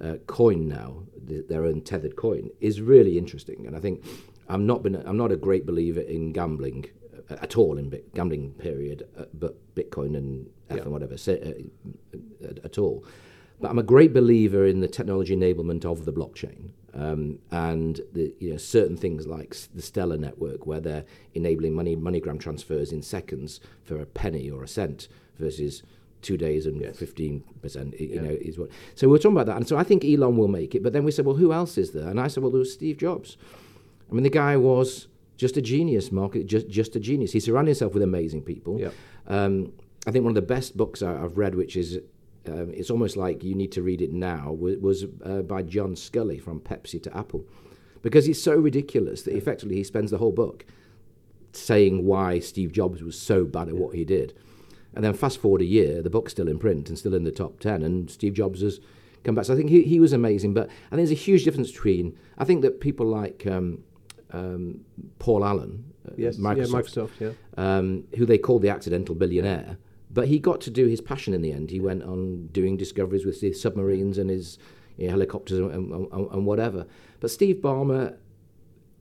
[0.00, 3.66] uh, coin now, th- their own tethered coin, is really interesting.
[3.66, 4.04] And I think
[4.48, 6.86] I'm not been I'm not a great believer in gambling
[7.30, 10.82] uh, at all in bit, gambling period, uh, but Bitcoin and F Yeah.
[10.84, 11.40] and whatever say,
[12.14, 13.04] uh, at, at all.
[13.62, 16.70] But I'm a great believer in the technology enablement of the blockchain.
[16.94, 21.96] Um, and the, you know, certain things like the Stellar network, where they're enabling money
[21.96, 25.82] MoneyGram transfers in seconds for a penny or a cent versus
[26.22, 26.98] two days and Yes.
[26.98, 27.98] fifteen percent.
[27.98, 28.20] You Yeah.
[28.22, 28.68] know, is what.
[28.96, 30.82] So we we're talking about that, and so I think Elon will make it.
[30.82, 32.08] But then we said, well, who else is there?
[32.08, 33.36] And I said, well, there was Steve Jobs.
[34.10, 36.34] I mean, the guy was just a genius, Mark.
[36.44, 37.32] Just just a genius.
[37.32, 38.78] He surrounded himself with amazing people.
[38.80, 38.90] Yeah.
[39.28, 39.72] Um,
[40.06, 42.00] I think one of the best books I, I've read, which is
[42.48, 45.94] um, it's almost like you need to read it now, was, was uh, by John
[45.94, 47.44] Sculley from Pepsi to Apple,
[48.02, 50.64] because it's so ridiculous that effectively he spends the whole book
[51.52, 54.34] saying why Steve Jobs was so bad at what he did,
[54.94, 57.30] and then fast forward a year, the book's still in print and still in the
[57.30, 58.80] top ten, and Steve Jobs has
[59.24, 59.44] come back.
[59.44, 62.16] So I think he, he was amazing, but I think there's a huge difference between
[62.38, 63.84] I think that people like um,
[64.32, 64.80] um,
[65.18, 66.38] Paul Allen, uh, Yes.
[66.38, 67.32] Microsoft, Yeah, Microsoft, yeah.
[67.78, 69.76] um, who they called the accidental billionaire.
[70.12, 71.70] But he got to do his passion in the end.
[71.70, 74.58] He went on doing discoveries with his submarines and his
[74.96, 76.86] you know, helicopters and, and, and, whatever.
[77.20, 78.16] But Steve Ballmer,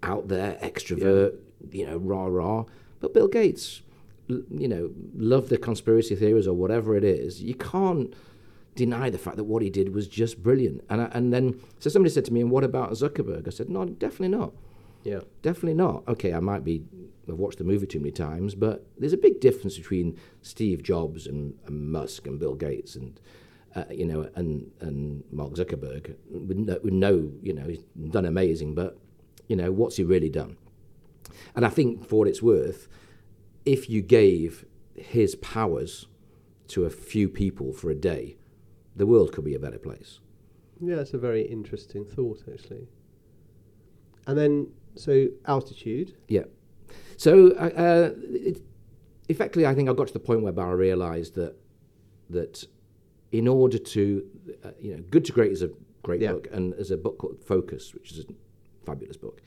[0.03, 1.35] out there, extrovert,
[1.71, 2.65] you know, rah rah.
[3.01, 3.81] But Bill Gates,
[4.27, 7.41] you know, love the conspiracy theories or whatever it is.
[7.41, 8.13] You can't
[8.75, 10.83] deny the fact that what he did was just brilliant.
[10.89, 13.69] And I, and then so somebody said to me, "And what about Zuckerberg?" I said,
[13.69, 14.53] "No, definitely not."
[15.03, 15.21] Yeah.
[15.41, 16.07] Definitely not.
[16.07, 16.83] Okay, I might be.
[17.29, 21.27] I've watched the movie too many times, but there's a big difference between Steve Jobs
[21.27, 23.19] and, and Musk and Bill Gates and
[23.75, 26.15] uh, you know and and Mark Zuckerberg.
[26.29, 28.97] We know, we know, you know, he's done amazing, but
[29.47, 30.57] you know, what's he really done?
[31.55, 32.87] And I think, for what it's worth,
[33.65, 36.07] if you gave his powers
[36.69, 38.37] to a few people for a day,
[38.95, 40.19] the world could be a better place.
[40.79, 42.87] Yeah, it's a very interesting thought, actually.
[44.25, 46.15] And then, so altitude.
[46.27, 46.45] Yeah.
[47.21, 48.63] So, uh, it,
[49.29, 51.53] effectively, I think I got to the point where I realised that
[52.31, 52.65] that
[53.31, 54.25] in order to,
[54.63, 55.69] uh, you know, Good to Great is a
[56.01, 56.31] great Yeah.
[56.33, 58.33] book, and there's a book called Focus, which is a
[58.87, 59.39] fabulous book.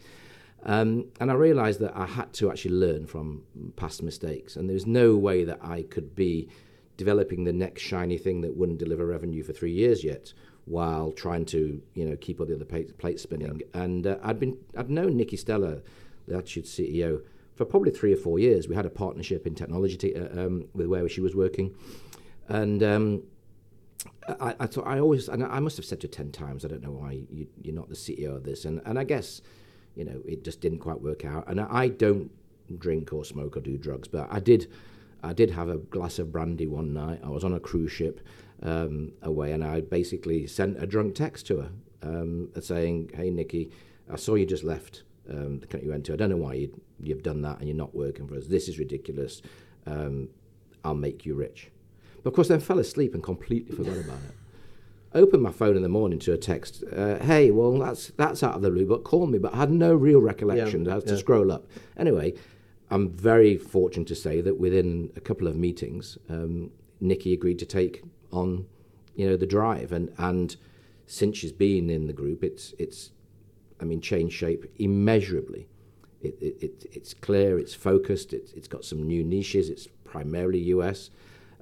[0.63, 3.43] Um, and I realised that I had to actually learn from
[3.75, 6.49] past mistakes, and there's no way that I could be
[6.97, 10.33] developing the next shiny thing that wouldn't deliver revenue for three years yet,
[10.67, 13.63] while trying to, you know, keep all the other plate, plates spinning.
[13.73, 15.83] And uh, I'd been, I'd known Nikki Stella,
[16.29, 17.23] the Altitude CEO,
[17.55, 18.69] for probably three or four years.
[18.69, 21.75] We had a partnership in technology t- uh, um, with where she was working,
[22.49, 22.83] and.
[22.83, 23.23] Um,
[24.29, 26.69] I, I thought I always, and I must have said to her ten times, I
[26.69, 29.43] don't know why you, you're not the CEO of this, and and I guess,
[29.95, 31.49] you know, it just didn't quite work out.
[31.49, 32.31] And I, I don't
[32.79, 34.71] drink or smoke or do drugs, but I did,
[35.23, 37.21] I did have a glass of brandy one night.
[37.23, 38.21] I was on a cruise ship
[38.63, 41.71] um, away, and I basically sent a drunk text to her
[42.03, 43.71] um, saying, "Hey Nikki,
[44.11, 46.13] I saw you just left um, the country you went to.
[46.15, 48.47] I don't know why you you've done that, and you're not working for us.
[48.47, 49.43] This is ridiculous.
[49.87, 50.29] Um,
[50.85, 51.71] I'll make you rich."
[52.23, 54.35] But of course, then fell asleep and completely forgot about it.
[55.15, 56.83] opened my phone in the morning to a text.
[56.95, 59.39] Uh, hey, well, that's that's out of the blue, but call me.
[59.39, 60.85] But I had no real recollection.
[60.85, 61.13] Yeah, I had yeah.
[61.13, 61.67] to scroll up.
[61.97, 62.35] Anyway,
[62.91, 67.67] I'm very fortunate to say that within a couple of meetings, um, Nikki agreed to
[67.67, 68.67] take on,
[69.15, 70.57] you know, the drive, and and
[71.07, 73.11] since she's been in the group, it's it's,
[73.81, 75.69] I mean, changed shape immeasurably.
[76.25, 80.59] It, it, it, it's clear, it's focused, it's, it's got some new niches, it's primarily
[80.77, 81.11] US.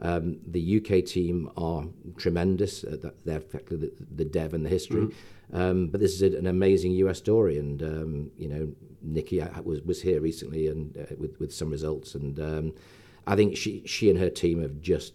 [0.00, 1.84] Um, the UK team are
[2.16, 2.82] tremendous.
[2.84, 5.08] Uh, they're effectively the, the dev and the history.
[5.52, 8.72] Um, but this is a, an amazing US story, and um, you know,
[9.02, 12.72] Nikki uh, was was here recently and uh, with with some results, and um,
[13.26, 15.12] I think she she and her team have just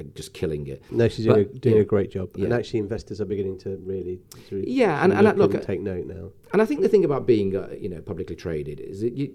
[0.00, 0.82] are just killing it.
[0.90, 1.82] No, she's doing, a, doing yeah.
[1.82, 5.36] a great job, and actually, investors are beginning to really, to Yeah, and- and look,
[5.36, 6.30] look and at- take note now.
[6.52, 9.34] And I think the thing about being, uh, you know, publicly traded is that you.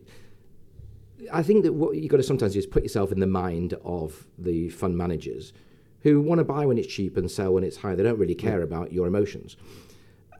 [1.31, 4.27] I think that what you've got to sometimes is put yourself in the mind of
[4.37, 5.53] the fund managers,
[6.01, 7.95] who want to buy when it's cheap and sell when it's high.
[7.95, 9.55] They don't really care about your emotions.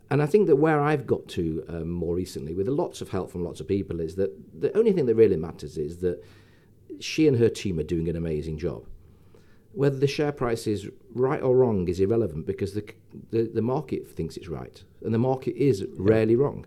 [0.10, 3.32] And I think that where I've got to um, more recently, with lots of help
[3.32, 6.22] from lots of people, is that the only thing that really matters is that
[7.00, 8.86] she and her team are doing an amazing job.
[9.74, 12.84] Whether the share price is right or wrong is irrelevant because the,
[13.32, 16.66] the, the market thinks it's right, and the market is rarely wrong.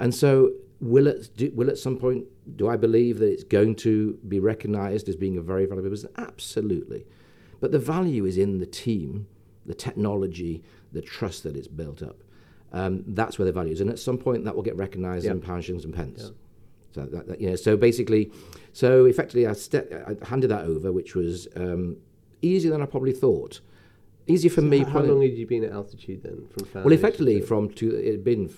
[0.00, 3.76] And so, will it do, will at some point do I believe that it's going
[3.76, 6.12] to be recognised as being a very valuable business?
[6.18, 7.06] Absolutely,
[7.60, 9.26] but the value is in the team,
[9.64, 12.16] the technology, the trust that it's built up.
[12.72, 15.30] Um, that's where the value is, and at some point that will get recognised Yeah.
[15.32, 16.32] in pounds, shillings, and pence.
[16.92, 18.32] So that, that, you know, so basically,
[18.72, 21.96] so effectively, I, ste- I handed that over, which was um,
[22.44, 23.60] easier than I probably thought.
[24.26, 24.78] Easier for me.
[24.78, 26.46] How, probably- long had you been at altitude then?
[26.48, 28.48] From well, effectively, to- from two, it had been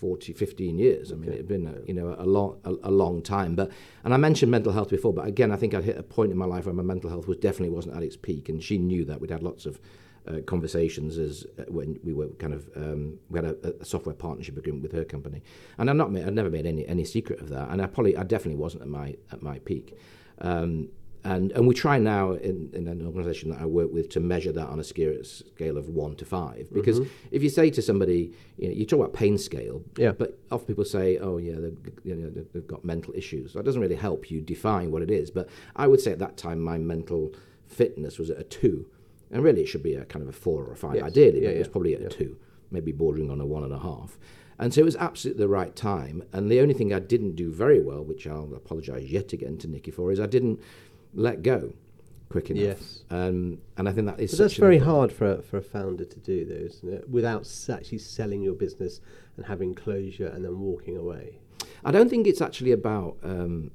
[0.00, 1.12] 40, 15 years.
[1.12, 1.32] I mean, Okay.
[1.34, 3.54] it had been a, you know a long a, a long time.
[3.54, 3.70] But
[4.04, 6.38] and I mentioned mental health before, but again, I think I'd hit a point in
[6.38, 9.04] my life where my mental health was definitely wasn't at its peak, and she knew
[9.04, 9.20] that.
[9.20, 9.78] We'd had lots of
[10.26, 14.14] uh, conversations as uh, when we were kind of um, we had a, a software
[14.14, 15.42] partnership agreement with her company,
[15.76, 18.22] and I'm not I'd never made any any secret of that, and I probably I
[18.22, 19.98] definitely wasn't at my at my peak.
[20.38, 20.88] Um,
[21.24, 24.52] and, and we try now in, in an organisation that I work with to measure
[24.52, 26.68] that on a scale, scale of one to five.
[26.72, 27.10] Because mm-hmm.
[27.30, 30.12] if you say to somebody, you, know, you talk about pain scale, Yeah.
[30.12, 33.52] but often people say, oh, yeah, they've, you know, they've- got mental issues.
[33.52, 35.30] So it doesn't really help you define what it is.
[35.30, 37.34] But I would say at that time, my mental
[37.66, 38.86] fitness was at a two.
[39.30, 41.04] And really, it should be a kind of a four or a five, Yes.
[41.04, 42.06] ideally, Yeah, but it was probably at Yeah.
[42.06, 42.36] a two,
[42.70, 44.18] maybe bordering on a one and a half.
[44.58, 46.22] And so it was absolutely the right time.
[46.34, 49.68] And the only thing I didn't do very well, which I'll apologise yet again to
[49.68, 50.60] Nikki for, is I didn't
[51.14, 51.72] let go
[52.28, 52.62] quick enough.
[52.62, 53.02] Yes.
[53.10, 56.18] Um, and I think that is that's very hard for a, for a founder to
[56.20, 57.08] do, though, isn't it?
[57.10, 59.00] Without s- actually selling your business
[59.36, 61.40] and having closure and then walking away.
[61.84, 63.72] I don't think it's actually about um,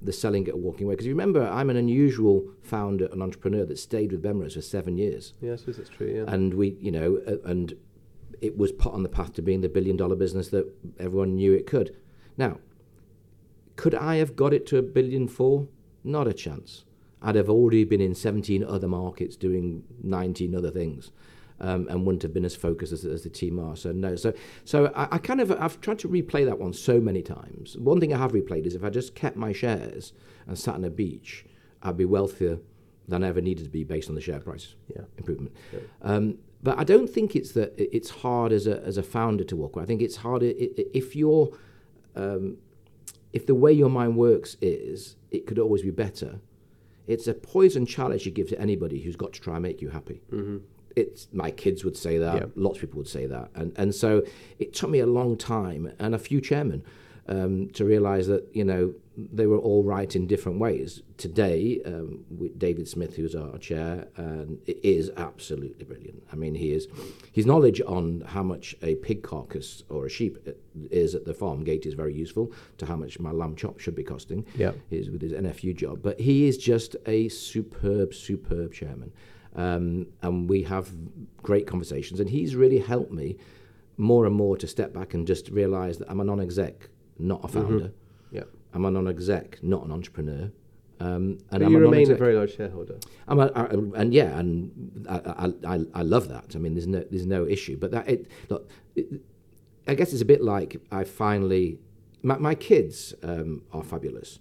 [0.00, 0.94] the selling it or walking away.
[0.94, 4.96] Because you remember, I'm an unusual founder and entrepreneur that stayed with Bemrose for seven
[4.96, 5.34] years.
[5.42, 6.06] Yeah, I suppose that's true.
[6.26, 6.32] Yeah.
[6.32, 7.74] and we you know uh, and
[8.40, 10.66] it was put on the path to being the billion dollar business that
[10.98, 11.94] everyone knew it could
[12.38, 12.56] now
[13.76, 15.68] could i have got it to a billion four
[16.04, 16.84] not a chance
[17.22, 21.10] i'd have already been in 17 other markets doing 19 other things
[21.62, 24.32] um, and wouldn't have been as focused as, as the team are so no so
[24.64, 28.00] so I, I kind of i've tried to replay that one so many times one
[28.00, 30.12] thing i have replayed is if i just kept my shares
[30.46, 31.44] and sat on a beach
[31.82, 32.58] i'd be wealthier
[33.08, 35.02] than i ever needed to be based on the share price Yeah.
[35.18, 35.54] improvement.
[36.02, 39.56] Um, but I don't think it's that it's hard as a as a founder to
[39.56, 39.82] walk away.
[39.82, 41.50] I think it's harder if you're
[42.14, 42.58] um,
[43.32, 46.40] if the way your mind works is it could always be better.
[47.06, 49.88] It's a poison challenge you give to anybody who's got to try and make you
[49.88, 50.22] happy.
[50.32, 50.58] Mm-hmm.
[50.96, 52.36] It's my kids would say that.
[52.36, 52.46] Yeah.
[52.54, 54.22] Lots of people would say that, and and so
[54.58, 56.82] it took me a long time and a few chairmen
[57.30, 61.02] um, to realise that you know they were all right in different ways.
[61.16, 66.22] Today, um, with David Smith, who's our chair, um, is absolutely brilliant.
[66.32, 66.88] I mean, he is
[67.32, 70.38] his knowledge on how much a pig carcass or a sheep
[70.90, 73.94] is at the farm gate is very useful to how much my lamb chop should
[73.94, 74.44] be costing.
[74.56, 74.72] Yeah.
[74.90, 79.12] His, with his NFU job, but he is just a superb, superb chairman,
[79.54, 80.90] um, and we have
[81.42, 83.36] great conversations, and he's really helped me
[83.96, 86.88] more and more to step back and just realise that I'm a non-exec,
[87.20, 87.92] not a founder.
[88.30, 88.44] yeah.
[88.72, 90.50] I'm a non-exec, not an entrepreneur.
[91.00, 92.98] Um, and you a remain a very large shareholder.
[93.26, 96.54] I'm a, I, and yeah, and I, I, I, love that.
[96.54, 97.78] I mean, there's no there's no issue.
[97.78, 99.06] But that it look, it,
[99.88, 101.78] I guess it's a bit like I finally
[102.22, 104.40] my, my kids um, are fabulous,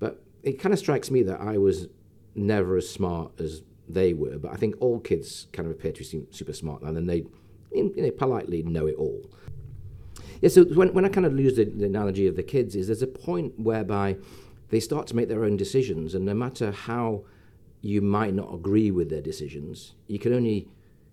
[0.00, 1.86] but it kind of strikes me that I was
[2.34, 4.38] never as smart as they were.
[4.38, 7.24] But I think all kids kind of appear to be super smart, and then they
[7.72, 9.30] you know, politely know it all.
[10.42, 12.88] Yeah, so when, when I kind of use the, the analogy of the kids, is
[12.88, 14.16] there's a point whereby
[14.68, 17.24] they start to make their own decisions, and no matter how
[17.80, 20.68] you might not agree with their decisions, you can only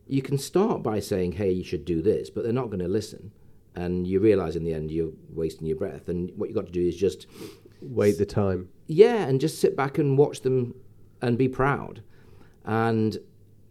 [0.07, 2.87] you can start by saying, hey, you should do this, but they're not going to
[2.87, 3.31] listen.
[3.75, 6.09] And you realize in the end you're wasting your breath.
[6.09, 7.27] And what you've got to do is just
[7.81, 8.69] Wait the time.
[8.87, 10.73] yeah, and just sit back and watch them
[11.21, 12.01] and be proud.
[12.65, 13.17] And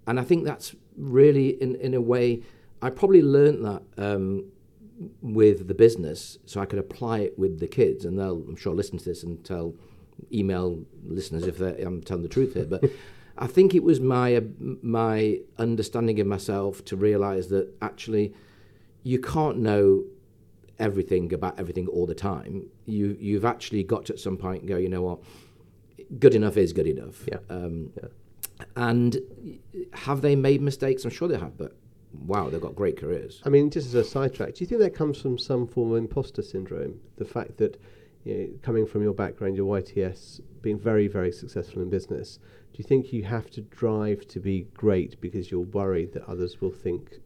[0.07, 2.43] and I think that's really in in a way
[2.81, 4.45] I probably learned that um,
[5.23, 8.75] with the business, so I could apply it with the kids, and they'll I'm sure
[8.75, 9.75] listen to this and tell
[10.33, 12.85] email listeners if I'm telling the truth here, but.
[13.41, 14.41] I think it was my uh,
[14.83, 18.35] my understanding of myself to realize that actually
[19.05, 20.03] you can't know
[20.79, 22.67] everything about everything all the time.
[22.87, 25.21] You you've actually got to at some point point go, you know what,
[26.19, 27.25] good enough is good enough.
[27.29, 27.39] Yeah.
[27.49, 28.09] Um, Yeah.
[28.75, 29.21] And
[29.93, 31.05] have they made mistakes?
[31.05, 31.77] I'm sure they have, but
[32.13, 33.43] wow, they've got great careers.
[33.45, 35.99] I mean, just as a sidetrack, do you think that comes from some form of
[35.99, 37.01] imposter syndrome?
[37.17, 37.81] The fact that,
[38.25, 42.39] you know, coming from your background, your YTS, being very, very successful in business,
[42.73, 46.61] do you think you have to drive to be great because you're worried that others
[46.61, 47.19] will think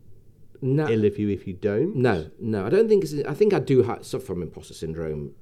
[0.60, 1.96] No, ill of you if you don't?
[1.96, 2.64] no, no.
[2.66, 3.04] I don't think.
[3.04, 5.34] It's, I think I do ha- suffer from imposter syndrome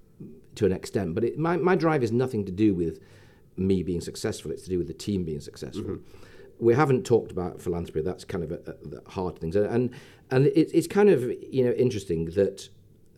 [0.57, 2.99] to an extent, but it, my my drive is nothing to do with
[3.57, 4.51] me being successful.
[4.51, 5.85] It's to do with the team being successful.
[5.85, 6.15] Mm-hmm.
[6.61, 8.03] We haven't talked about philanthropy.
[8.03, 9.91] That's kind of a, a, hard things, and
[10.31, 12.69] and it, it's kind of you know interesting that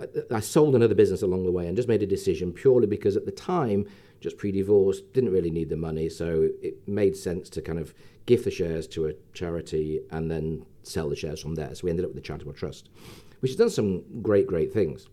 [0.01, 3.17] uh, I sold another business along the way and just made a decision purely because
[3.17, 3.87] at the time,
[4.21, 7.95] just pre-divorce, didn't really need the money, so it made sense to kind of
[8.27, 11.75] give the shares to a charity and then sell the shares from there.
[11.75, 12.89] So we ended up with the charitable trust,
[13.41, 15.09] which has done some great, great things.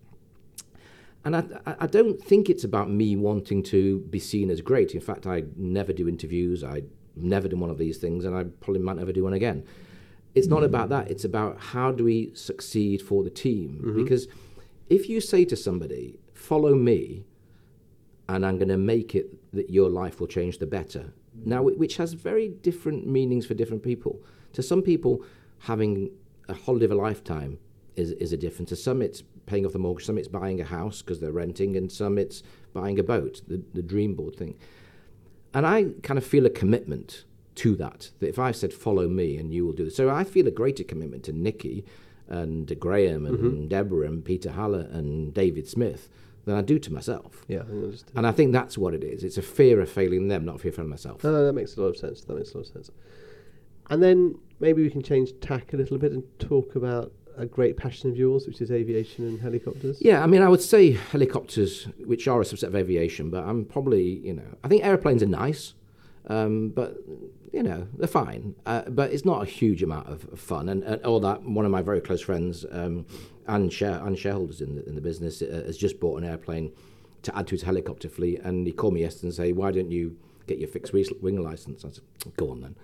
[1.25, 4.95] And I- I don't think it's about me wanting to be seen as great.
[4.95, 6.63] In fact, I never do interviews.
[6.63, 6.83] I
[7.23, 9.63] never done one of these things, and I probably might never do one again.
[10.35, 11.09] It's not about that.
[11.09, 13.81] It's about how do we succeed for the team.
[13.83, 14.03] Mm-hmm.
[14.03, 14.27] Because
[14.89, 17.25] if you say to somebody, "Follow me,"
[18.27, 21.13] and I'm going to make it that your life will change the better.
[21.45, 24.21] Now, which has very different meanings for different people.
[24.53, 25.23] To some people,
[25.59, 26.11] having
[26.47, 27.59] a holiday of a lifetime
[27.95, 28.69] is, is a difference.
[28.69, 30.05] To some, it's paying off the mortgage.
[30.05, 33.61] Some, it's buying a house because they're renting, and some, it's buying a boat, the,
[33.73, 34.55] the dream board thing.
[35.53, 38.11] And I kind of feel a commitment to that.
[38.19, 39.95] That if I said, follow me and you will do this.
[39.95, 41.85] So I feel a greater commitment to Nikki
[42.27, 43.67] and Graham and mm-hmm.
[43.67, 46.09] Deborah and Peter Hallett and David Smith
[46.45, 47.43] than I do to myself.
[47.47, 48.03] Yeah, I.
[48.15, 49.23] And I think that's what it is.
[49.23, 51.23] It's a fear of failing them, not a fear of failing myself.
[51.23, 52.21] No, no, that makes a lot of sense.
[52.21, 52.91] That makes a lot of sense.
[53.89, 57.77] And then maybe we can change tack a little bit and talk about a great
[57.77, 59.97] passion of yours, which is aviation and helicopters.
[60.01, 63.65] Yeah, I mean, I would say helicopters, which are a subset of aviation, but I'm
[63.65, 65.73] probably, you know, I think airplanes are nice,
[66.27, 66.97] um, but
[67.51, 68.55] you know, they're fine.
[68.65, 70.69] Uh, but it's not a huge amount of fun.
[70.69, 73.05] And, and all that, one of my very close friends um,
[73.47, 76.71] and, share, and shareholders in the, in the business uh, has just bought an airplane
[77.23, 78.41] to add to his helicopter fleet.
[78.43, 80.17] And he called me yesterday and say, "Why don't you
[80.49, 82.03] get your fixed wing license?" I said,
[82.37, 82.75] "Go on then."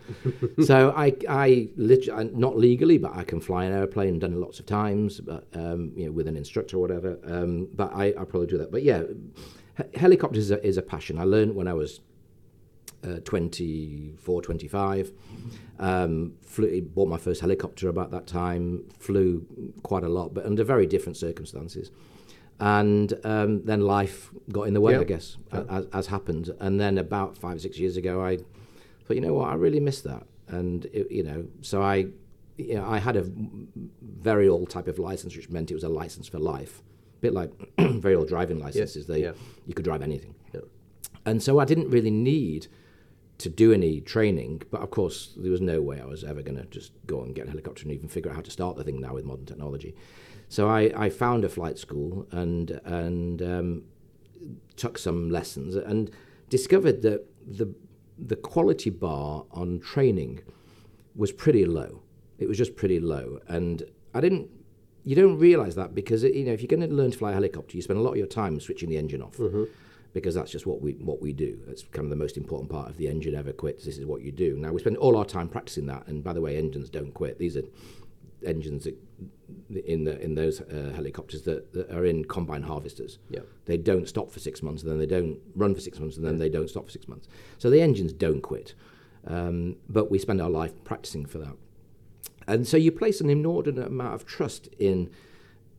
[0.65, 4.19] so I, I, lit- I, not legally, but I can fly an airplane.
[4.19, 7.19] Done it lots of times, but um, you know, with an instructor or whatever.
[7.25, 8.71] Um, but I, I probably do that.
[8.71, 9.03] But yeah,
[9.77, 11.17] he- helicopters is a, is a passion.
[11.19, 12.01] I learned when I was
[13.05, 15.11] uh, 24, 25.
[15.79, 19.45] Um, flew, bought my first helicopter about that time, flew
[19.83, 21.91] quite a lot, but under very different circumstances.
[22.59, 25.01] And um, then life got in the way, Yeah.
[25.01, 26.51] I guess, as, as happened.
[26.59, 28.37] And then about five, six years ago, I
[29.05, 30.23] thought, you know what, I really miss that.
[30.47, 32.07] And, it, you know, so I,
[32.57, 33.25] you know, I had a
[34.01, 36.81] very old type of license, which meant it was a license for life.
[37.17, 39.05] A bit like very old driving licenses.
[39.07, 39.33] They, yeah.
[39.65, 40.35] You could drive anything.
[41.25, 42.67] And so I didn't really need
[43.39, 46.57] to do any training, but of course there was no way I was ever going
[46.57, 48.83] to just go and get a helicopter and even figure out how to start the
[48.83, 49.95] thing now with modern technology.
[50.55, 53.83] So I, I found a flight school and and um,
[54.77, 56.09] took some lessons and
[56.49, 57.75] discovered that the
[58.17, 60.39] the quality bar on training
[61.13, 62.03] was pretty low.
[62.37, 64.49] It was just pretty low, and I didn't.
[65.03, 67.33] You don't realize that because you know if you're going to learn to fly a
[67.33, 69.37] helicopter, you spend a lot of your time switching the engine off
[70.13, 71.59] because that's just what we what we do.
[71.67, 73.83] That's kind of the most important part of the engine ever quits.
[73.83, 74.55] This is what you do.
[74.55, 76.07] Now we spend all our time practicing that.
[76.07, 77.37] And by the way, engines don't quit.
[77.39, 77.63] These are
[78.45, 78.97] engines that
[79.85, 83.19] in the in those uh, helicopters that, that are in combine harvesters.
[83.29, 83.41] Yeah.
[83.65, 86.25] They don't stop for six months, and then they don't run for six months, and
[86.25, 87.27] then they don't stop for six months.
[87.57, 88.73] So the engines don't quit.
[89.27, 91.55] Um, but we spend our life practicing for that.
[92.47, 95.09] And so you place an inordinate amount of trust in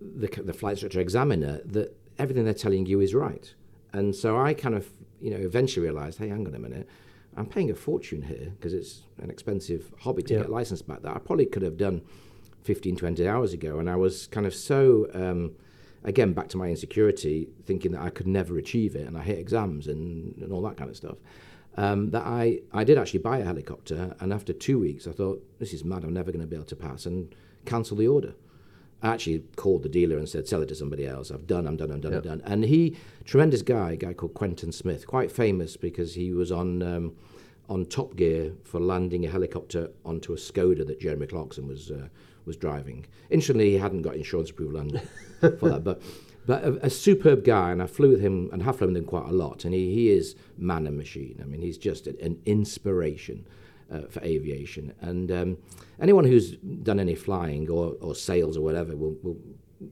[0.01, 3.55] the, the flight instructor examiner that everything they're telling you is right.
[3.93, 4.89] And so I kind of,
[5.21, 6.89] you know, eventually realized, hey, hang on a minute,
[7.37, 10.41] I'm paying a fortune here because it's an expensive hobby to Yeah.
[10.41, 12.03] get licensed back that I probably could have done
[12.67, 13.79] 15, 20 hours ago.
[13.79, 15.53] And I was kind of so, um,
[16.05, 19.07] again, back to my insecurity, thinking that I could never achieve it.
[19.07, 21.17] And I hit exams and, and all that kind of stuff.
[21.79, 25.43] um, that I, I did actually buy a helicopter, and after two weeks, I thought,
[25.59, 27.35] this is mad, I'm never going to be able to pass, and
[27.67, 28.33] cancel the order.
[29.03, 31.31] I actually called the dealer and said, sell it to somebody else.
[31.31, 32.25] I've done, I'm done, I'm done, Yep.
[32.25, 32.43] I'm done.
[32.47, 32.97] And he,
[33.27, 37.13] tremendous guy, a guy called Quentin Smith, quite famous because he was on um,
[37.69, 42.09] on Top Gear for landing a helicopter onto a Skoda that Jeremy Clarkson was uh,
[42.47, 43.07] was driving.
[43.31, 44.89] Interestingly, he hadn't got insurance approval
[45.41, 46.01] for that, but
[46.47, 49.09] but a, a superb guy, and I flew with him and have flown with him
[49.09, 49.65] quite a lot.
[49.65, 51.41] And he, he is man and machine.
[51.43, 53.47] I mean, he's just an, an inspiration
[53.93, 54.95] uh, for aviation.
[55.01, 55.59] And um,
[56.01, 59.39] anyone who's done any flying or, or sales or whatever will, will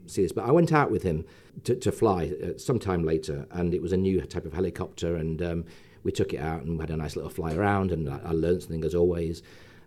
[0.06, 0.32] see this.
[0.32, 1.24] But I went out with him
[1.64, 5.42] to, to fly uh, sometime later, and it was a new type of helicopter, and
[5.42, 5.64] um,
[6.04, 8.62] we took it out and had a nice little fly around, and I, I learned
[8.62, 9.42] something as always.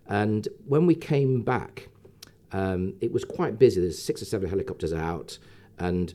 [0.06, 1.88] And when we came back,
[2.52, 3.80] um, it was quite busy.
[3.80, 5.38] There's six or seven helicopters out,
[5.78, 6.14] and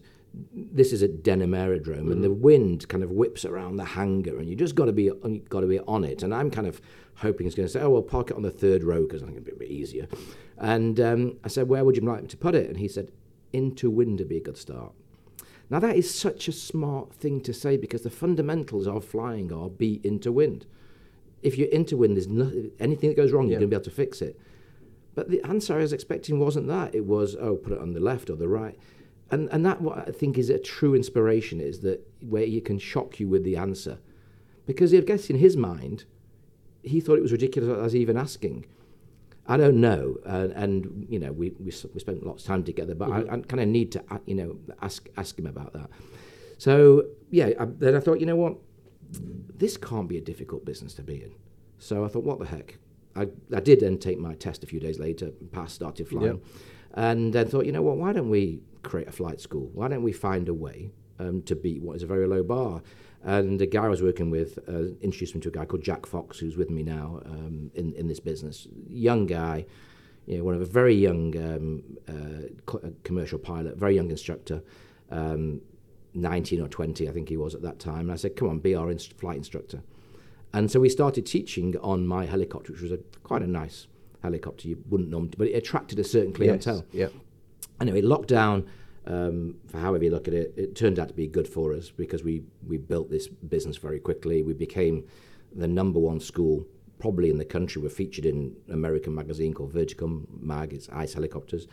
[0.53, 4.49] this is at Denham Aerodrome, and the wind kind of whips around the hangar, and
[4.49, 5.11] you just got to be
[5.49, 6.23] got to be on it.
[6.23, 6.81] And I'm kind of
[7.15, 9.25] hoping it's going to say, "Oh, well, park it on the third row because I
[9.27, 10.07] think it'll be a bit easier."
[10.57, 13.11] And um, I said, "Where would you like me to put it?" And he said,
[13.51, 14.93] "Into wind would be a good start."
[15.69, 19.69] Now that is such a smart thing to say because the fundamentals of flying are
[19.69, 20.65] be into wind.
[21.41, 23.51] If you're into wind, there's nothing, anything that goes wrong, Yeah.
[23.53, 24.39] you're going to be able to fix it.
[25.15, 26.95] But the answer I was expecting wasn't that.
[26.95, 28.77] It was, oh, put it on the left or the right.
[29.31, 32.79] And, and that what I think is a true inspiration is that where he can
[32.79, 33.99] shock you with the answer.
[34.65, 36.05] Because I guess in his mind,
[36.83, 38.65] he thought it was ridiculous was even asking.
[39.45, 42.95] I don't know, uh, and you know we, we we spent lots of time together,
[42.95, 45.89] but I, I kind of need to uh, you know ask ask him about that.
[46.57, 48.55] So yeah, I, then I thought, you know what,
[49.57, 51.33] this can't be a difficult business to be in.
[51.77, 52.77] So I thought, what the heck?
[53.15, 56.41] I, I did then take my test a few days later, passed, started flying,
[56.95, 59.69] and then thought, you know what, why don't we create a flight school?
[59.73, 62.81] Why don't we find a way um, to beat what is a very low bar?
[63.23, 66.05] And the guy I was working with uh, introduced me to a guy called Jack
[66.05, 68.67] Fox, who's with me now um, in, in this business.
[68.89, 69.65] Young guy,
[70.25, 74.09] you know, one of a very young um, uh, co- uh, commercial pilot, very young
[74.09, 74.61] instructor,
[75.09, 75.61] um,
[76.13, 78.01] 19 or 20, I think he was at that time.
[78.01, 79.81] And I said, come on, be our inst- flight instructor.
[80.53, 83.87] And so we started teaching on my helicopter, which was a, quite a nice
[84.21, 84.67] helicopter.
[84.67, 86.85] You wouldn't normally, but it attracted a certain clientele.
[86.91, 87.07] Yeah.
[87.81, 88.67] Anyway, lockdown,
[89.05, 91.89] um, for however you look at it, it turned out to be good for us
[91.89, 94.43] because we, we built this business very quickly.
[94.43, 95.05] We became
[95.55, 96.65] the number one school
[96.99, 97.81] probably in the country.
[97.81, 101.67] We're featured in an American magazine called Vertical Mag, it's ice helicopters.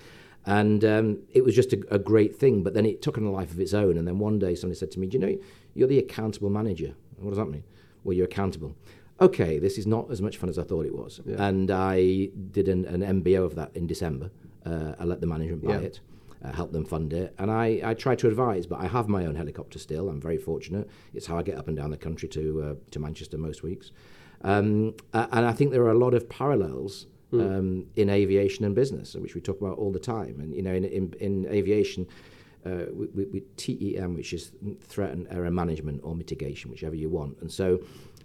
[0.46, 3.30] And um, it was just a, a great thing, but then it took on a
[3.30, 3.98] life of its own.
[3.98, 5.38] And then one day somebody said to me, Do you know,
[5.74, 6.94] you're the accountable manager.
[7.18, 7.62] What does that mean?
[8.04, 8.74] Well, you're accountable.
[9.20, 11.20] Okay, this is not as much fun as I thought it was.
[11.26, 11.42] Yeah.
[11.46, 14.30] And I did an, an MBO of that in December.
[14.64, 15.80] Uh, I let the management buy Yeah.
[15.80, 16.00] it
[16.42, 17.34] uh, help them fund it.
[17.38, 20.08] And I, I try to advise, but I have my own helicopter still.
[20.08, 20.88] I'm very fortunate.
[21.12, 23.90] It's how I get up and down the country to uh, to Manchester most weeks.
[24.42, 29.14] Um, and I think there are a lot of parallels um, in aviation and business,
[29.14, 30.40] which we talk about all the time.
[30.40, 32.06] And you know, in in, in aviation.
[32.66, 34.52] Uh, with, with, TEM, which is
[34.82, 37.38] threat and error management or mitigation, whichever you want.
[37.40, 37.80] And so,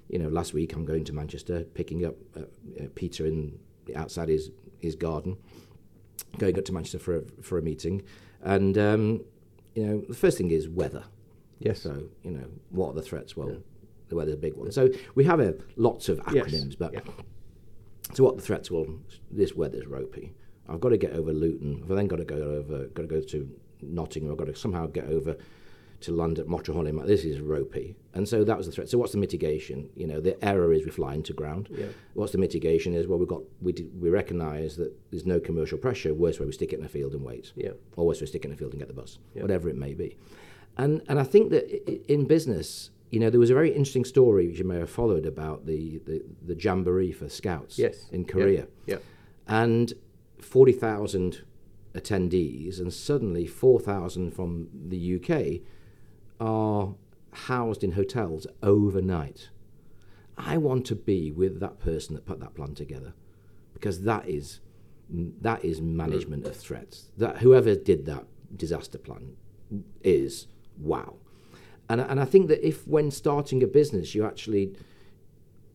[0.09, 3.57] you know, last week I'm going to Manchester, picking up uh, uh, Peter in
[3.95, 5.37] outside his his garden,
[6.37, 8.03] going up to Manchester for a, for a meeting,
[8.41, 9.21] and um,
[9.73, 11.03] you know the first thing is weather.
[11.59, 11.81] Yes.
[11.81, 13.37] So you know what are the threats?
[13.37, 13.55] Well,
[14.09, 14.69] the weather's a big one.
[14.71, 16.47] So we have a, lots of Yes.
[16.47, 16.99] acronyms, but Yeah.
[18.13, 18.69] so what the threats?
[18.69, 18.85] Well,
[19.31, 20.33] this weather's ropey.
[20.67, 21.83] I've got to get over Luton.
[21.83, 23.49] I've then got to go over, got to go to
[23.81, 24.31] Nottingham.
[24.31, 25.35] I've got to somehow get over
[26.01, 27.05] to London, Mottreholm.
[27.07, 28.89] This is ropey, and so that was the threat.
[28.89, 29.89] So what's the mitigation?
[29.95, 31.69] You know, the error is we fly into ground.
[31.71, 31.85] Yeah.
[32.13, 32.93] What's the mitigation?
[32.93, 36.13] Is well, we got we d we recognise that there's no commercial pressure.
[36.13, 37.53] Worst way we stick it in a field and wait.
[37.55, 37.71] Yeah.
[37.95, 39.19] Or worst way we stick it in a field and get the bus.
[39.33, 39.43] Yeah.
[39.43, 40.17] Whatever it may be,
[40.77, 41.65] and and I think that
[42.11, 42.91] in business.
[43.11, 45.99] You know, there was a very interesting story which you may have followed about the,
[46.05, 48.09] the, the jamboree for scouts Yes.
[48.11, 48.27] in Yeah.
[48.27, 48.97] Korea Yeah.
[49.47, 49.93] and
[50.39, 51.43] 40,000
[51.95, 55.61] attendees, and suddenly 4,000 from the UK
[56.39, 56.95] are
[57.31, 59.49] housed in hotels overnight.
[60.37, 63.13] I want to be with that person that put that plan together
[63.73, 64.59] because that is
[65.09, 67.11] that is management of threats.
[67.17, 68.25] That whoever did that
[68.55, 69.35] disaster plan
[70.03, 70.47] is
[70.79, 71.15] wow.
[71.87, 74.75] And, and I think that if when starting a business you actually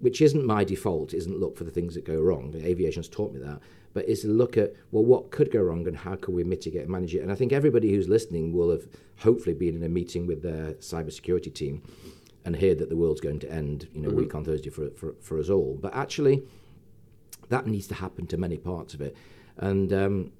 [0.00, 2.54] which isn't my default, isn't look for the things that go wrong.
[2.56, 3.60] Aviation's taught me that,
[3.94, 6.82] but is to look at well, what could go wrong and how can we mitigate
[6.82, 7.22] and manage it.
[7.22, 8.86] And I think everybody who's listening will have
[9.18, 11.82] hopefully been in a meeting with their cybersecurity team
[12.44, 15.14] and heard that the world's going to end, you know, week on Thursday for, for
[15.20, 15.78] for us all.
[15.80, 16.42] But actually,
[17.50, 19.14] that needs to happen to many parts of it,
[19.58, 20.32] and um,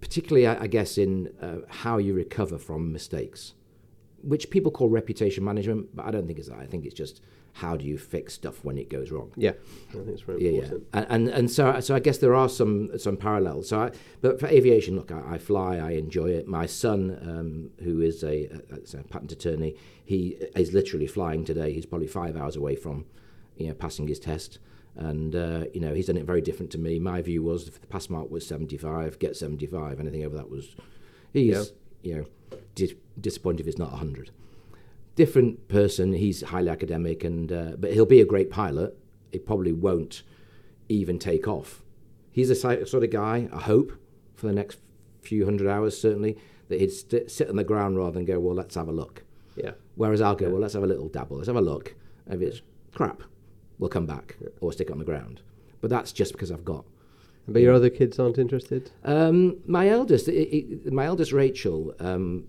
[0.00, 3.54] particularly, I, I guess, in uh, how you recover from mistakes.
[4.22, 6.58] which people call reputation management, but I don't think it's that.
[6.58, 7.20] I think it's just
[7.56, 9.32] how do you fix stuff when it goes wrong.
[9.34, 9.52] Yeah,
[9.88, 12.50] I think it's very Yeah, yeah, and, and and so so I guess there are
[12.50, 13.70] some some parallels.
[13.70, 16.46] So, I, but for aviation, look, I, I fly, I enjoy it.
[16.46, 21.72] My son, um, who is a, a, a patent attorney, he is literally flying today.
[21.72, 23.06] He's probably five hours away from,
[23.56, 24.58] you know, passing his test.
[24.94, 26.98] And uh, you know he's done it very different to me.
[26.98, 29.98] My view was if the pass mark was seventy five, get seventy five.
[29.98, 30.76] Anything over that was,
[31.32, 34.30] he's you know dis- disappointed if it's not hundred
[35.16, 36.12] different person.
[36.12, 38.96] He's highly academic, and uh, but he'll be a great pilot.
[39.32, 40.22] He probably won't
[40.88, 41.82] even take off.
[42.30, 43.48] He's the si- sort of guy.
[43.52, 43.92] I hope
[44.34, 44.78] for the next
[45.22, 46.38] few hundred hours, certainly,
[46.68, 49.24] that he'd st- sit on the ground rather than go, well, let's have a look.
[49.56, 51.38] Yeah, Whereas I'll go, well, let's have a little dabble.
[51.38, 51.94] Let's have a look.
[52.30, 52.60] If it's
[52.94, 53.22] crap,
[53.78, 55.40] we'll come back or stick it on the ground.
[55.80, 56.84] But that's just because I've got
[57.48, 58.90] but your other kids aren't interested.
[59.04, 62.44] um, my eldest, i i my eldest Rachel, um,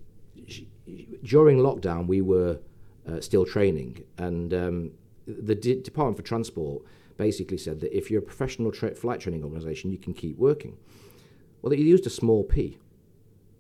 [1.24, 2.60] during lockdown, we were
[3.08, 4.92] uh, still training, and um,
[5.26, 6.84] the D- Department for Transport
[7.18, 10.78] basically said that if you're a professional tra- flight training organisation, you can keep working.
[11.62, 12.78] Well, they used a small p,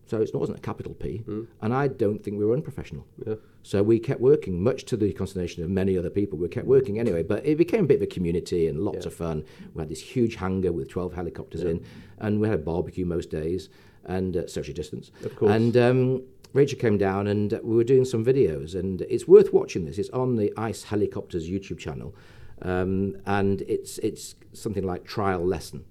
[0.05, 1.23] so it wasn't a capital P,
[1.61, 3.05] and I don't think we were unprofessional.
[3.25, 6.37] Yeah, So we kept working, much to the consternation of many other people.
[6.37, 9.07] We kept working anyway, but it became a bit of a community and lots Yeah.
[9.07, 9.43] of fun.
[9.73, 11.83] We had this huge hangar with 12 helicopters in,
[12.19, 13.67] and we had a barbecue most days
[14.05, 15.11] and uh, social distance.
[15.25, 15.51] Of course.
[15.51, 16.21] And um,
[16.53, 19.97] Rachel came down and we were doing some videos, and it's worth watching this.
[19.97, 22.15] It's on the Ice Helicopters YouTube channel,
[22.61, 25.85] um, and it's, it's something like Trial Lesson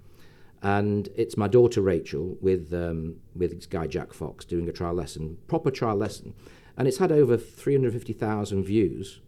[0.62, 4.94] and it's my daughter Rachel with um, with this guy Jack Fox doing a trial
[4.94, 6.34] lesson, proper trial lesson,
[6.76, 9.20] and it's had over three hundred fifty thousand views,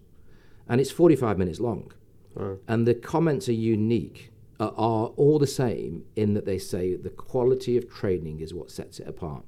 [0.68, 1.92] and it's forty five minutes long,
[2.34, 2.58] Wow.
[2.66, 7.10] and the comments are unique, uh, are all the same in that they say the
[7.10, 9.44] quality of training is what sets it apart.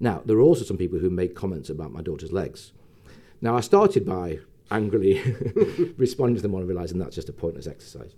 [0.00, 2.72] Now there are also some people who made comments about my daughter's legs.
[3.40, 4.38] Now I started by
[4.70, 5.20] angrily
[5.96, 8.14] responding to them on realizing that's just a pointless exercise.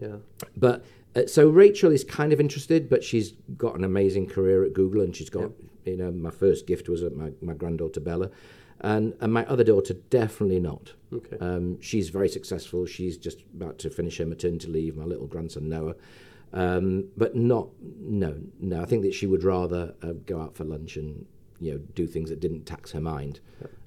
[0.00, 0.16] yeah,
[0.56, 4.72] But uh, so Rachel is kind of interested, but she's got an amazing career at
[4.72, 5.50] Google, and she's got
[5.84, 8.30] you know my first gift was at my, my granddaughter Bella,
[8.80, 10.92] and and my other daughter definitely not.
[11.12, 12.86] okay, Um, she's very successful.
[12.86, 14.96] She's just about to finish her maternity leave.
[14.96, 15.96] My little grandson Noah,
[16.52, 18.82] um, but not no no.
[18.82, 21.26] I think that she would rather uh, go out for lunch and
[21.60, 23.40] you know do things that didn't tax her mind.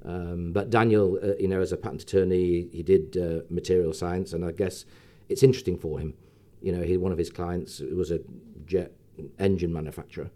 [0.05, 4.33] Um, but Daniel, uh, you know, as a patent attorney, he did uh, material science,
[4.33, 4.85] and I guess
[5.29, 6.13] it's interesting for him.
[6.61, 8.19] You know, he one of his clients was a
[8.65, 8.91] jet
[9.39, 10.29] engine manufacturer.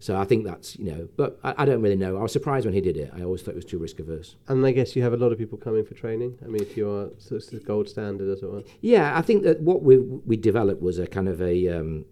[0.00, 2.16] So I think that's you know, but I, I don't really know.
[2.16, 3.10] I was surprised when he did it.
[3.16, 4.36] I always thought it was too risk averse.
[4.46, 6.38] and I guess you have a lot of people coming for training.
[6.44, 8.62] I mean, if you are so it's the gold standard, as it were.
[8.80, 12.04] Yeah, I think that what we we developed was a kind of a um,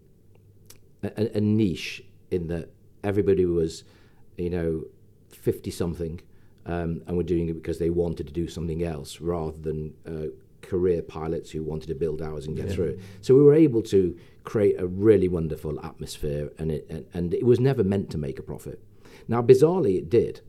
[1.03, 2.69] a, a niche in that
[3.03, 3.83] everybody was,
[4.37, 4.83] you know,
[5.29, 6.19] fifty something,
[6.65, 10.27] um, and were doing it because they wanted to do something else rather than uh,
[10.61, 12.73] career pilots who wanted to build hours and get Yeah.
[12.73, 12.99] through it.
[13.21, 17.45] So we were able to create a really wonderful atmosphere, and it and, and it
[17.45, 18.79] was never meant to make a profit.
[19.27, 20.41] Now, bizarrely, it did,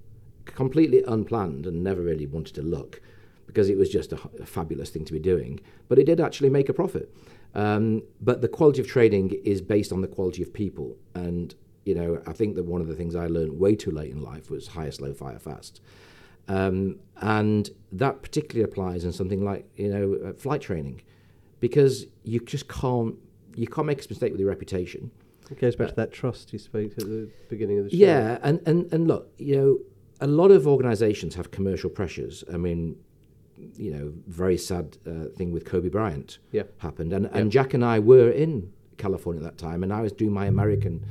[0.44, 3.00] completely unplanned, and never really wanted to look
[3.46, 5.59] because it was just a fabulous thing to be doing.
[5.88, 7.12] But it did actually make a profit.
[7.54, 10.96] Um, but the quality of trading is based on the quality of people.
[11.14, 11.54] And,
[11.86, 14.20] you know, I think that one of the things I learned way too late in
[14.22, 15.80] life was hire slow, fire fast.
[16.49, 21.03] Um, and that particularly applies in something like, you know, uh, flight training
[21.61, 23.16] because you just can't,
[23.55, 25.11] you can't make a mistake with your reputation.
[25.51, 27.96] It goes back to that trust you spoke at the beginning of the show.
[27.96, 29.78] Yeah, and, and, and look, you know,
[30.20, 32.44] a lot of organisations have commercial pressures.
[32.53, 32.96] I mean,
[33.76, 36.64] you know, very sad uh, thing with Kobe Bryant Yeah.
[36.78, 40.12] happened, and and Jack and I were in California at that time, and I was
[40.12, 41.05] doing my American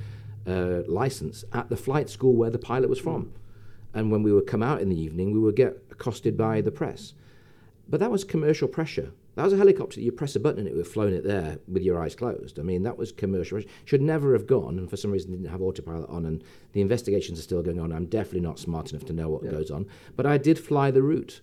[0.45, 3.33] uh, license at the flight school where the pilot was from,
[3.93, 6.71] and when we would come out in the evening, we would get accosted by the
[6.71, 7.13] press,
[7.89, 9.11] but that was commercial pressure.
[9.35, 10.01] That was a helicopter.
[10.01, 12.57] You press a button and it would have flown it there with your eyes closed.
[12.57, 13.57] I mean, that was commercial.
[13.57, 13.69] pressure.
[13.85, 16.25] Should never have gone, and for some reason didn't have autopilot on.
[16.25, 17.91] And the investigations are still going on.
[17.91, 19.51] I'm definitely not smart enough to know what Yeah.
[19.51, 19.85] goes on.
[20.15, 21.41] But I did fly the route,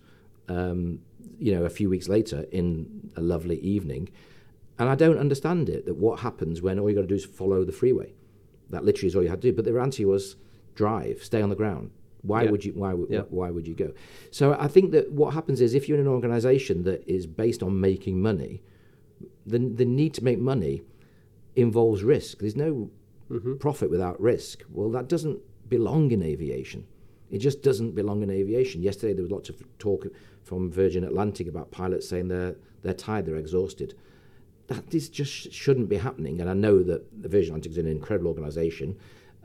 [0.49, 0.99] um,
[1.39, 4.09] you know, a few weeks later in a lovely evening,
[4.77, 5.85] and I don't understand it.
[5.85, 8.13] That what happens when all you got to do is follow the freeway.
[8.71, 9.55] That literally is all you had to do.
[9.55, 10.35] But their answer was
[10.75, 11.91] drive, stay on the ground.
[12.25, 12.51] Why Yeah.
[12.51, 12.73] would you?
[12.73, 13.09] Why would?
[13.09, 13.23] Yeah.
[13.29, 13.89] Why would you go?
[14.31, 17.61] So I think that what happens is if you're in an organisation that is based
[17.63, 18.61] on making money,
[19.45, 20.81] the the need to make money
[21.55, 22.39] involves risk.
[22.39, 22.89] There's no
[23.31, 23.55] Mm-hmm.
[23.55, 24.63] profit without risk.
[24.71, 26.85] Well, that doesn't belong in aviation.
[27.31, 28.83] It just doesn't belong in aviation.
[28.83, 30.05] Yesterday there was lots of talk
[30.43, 33.95] from Virgin Atlantic about pilots saying they're they're tired, they're exhausted.
[34.67, 36.39] That this just shouldn't be happening.
[36.39, 38.95] And I know that the Virgin Atlantic is an incredible organisation,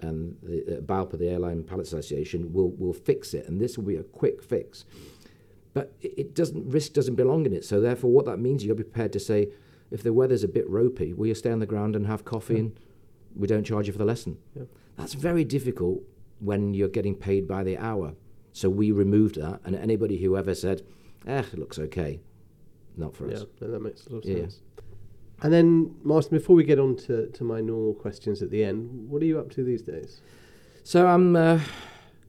[0.03, 3.85] and the uh, BALPA, the Airline Pilot Association, will will fix it, and this will
[3.85, 4.85] be a quick fix.
[5.73, 7.65] But it, doesn't risk doesn't belong in it.
[7.65, 9.51] So therefore, what that means, you're prepared to say,
[9.93, 12.55] if the weather's a bit ropey, will you stay on the ground and have coffee,
[12.55, 12.61] Yeah.
[12.61, 12.73] and
[13.37, 14.37] we don't charge you for the lesson?
[14.57, 14.65] Yeah.
[14.97, 16.03] That's very difficult
[16.41, 18.15] when you're getting paid by the hour.
[18.53, 20.83] So we removed that, and anybody who ever said,
[21.27, 22.21] "Eh, it looks okay,"
[22.97, 23.47] not for Yeah, us.
[23.61, 24.37] no, that makes a lot of Yeah.
[24.41, 24.61] sense.
[25.43, 29.09] And then, Martin, before we get on to, to my normal questions at the end,
[29.09, 30.21] what are you up to these days?
[30.83, 31.61] So I'm uh,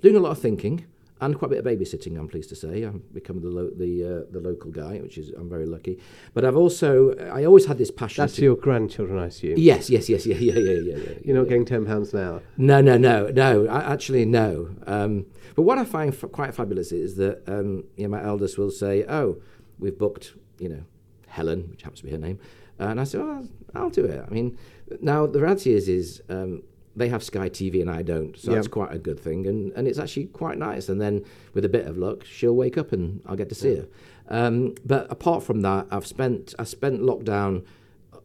[0.01, 0.85] doing a lot of thinking
[1.19, 2.17] and quite a bit of babysitting.
[2.17, 5.29] I'm pleased to say I'm becoming the lo- the uh, the local guy, which is
[5.37, 5.99] I'm very lucky.
[6.33, 8.23] But I've also I always had this passion.
[8.23, 9.55] That's to- your grandchildren, I assume.
[9.57, 10.95] Yes, yes, yes, yeah, yeah, yeah, yeah.
[10.97, 11.49] yeah You're not yeah.
[11.49, 12.41] getting ten pounds an hour.
[12.57, 13.67] No, no, no, no.
[13.67, 14.69] I, actually, no.
[14.87, 18.57] Um, but what I find f- quite fabulous is that um, you know, my eldest
[18.57, 19.37] will say, "Oh,
[19.79, 20.83] we've booked, you know,
[21.27, 22.39] Helen, which happens to be her name,"
[22.79, 24.57] and I said, "Oh, I'll do it." I mean,
[25.01, 26.63] now the reality is, is um,
[26.95, 28.55] they have Sky TV and I don't, so Yeah.
[28.55, 30.89] that's quite a good thing, and and it's actually quite nice.
[30.89, 33.75] And then with a bit of luck, she'll wake up and I'll get to see
[33.75, 33.87] her.
[34.29, 37.63] Um, but apart from that, I've spent I spent lockdown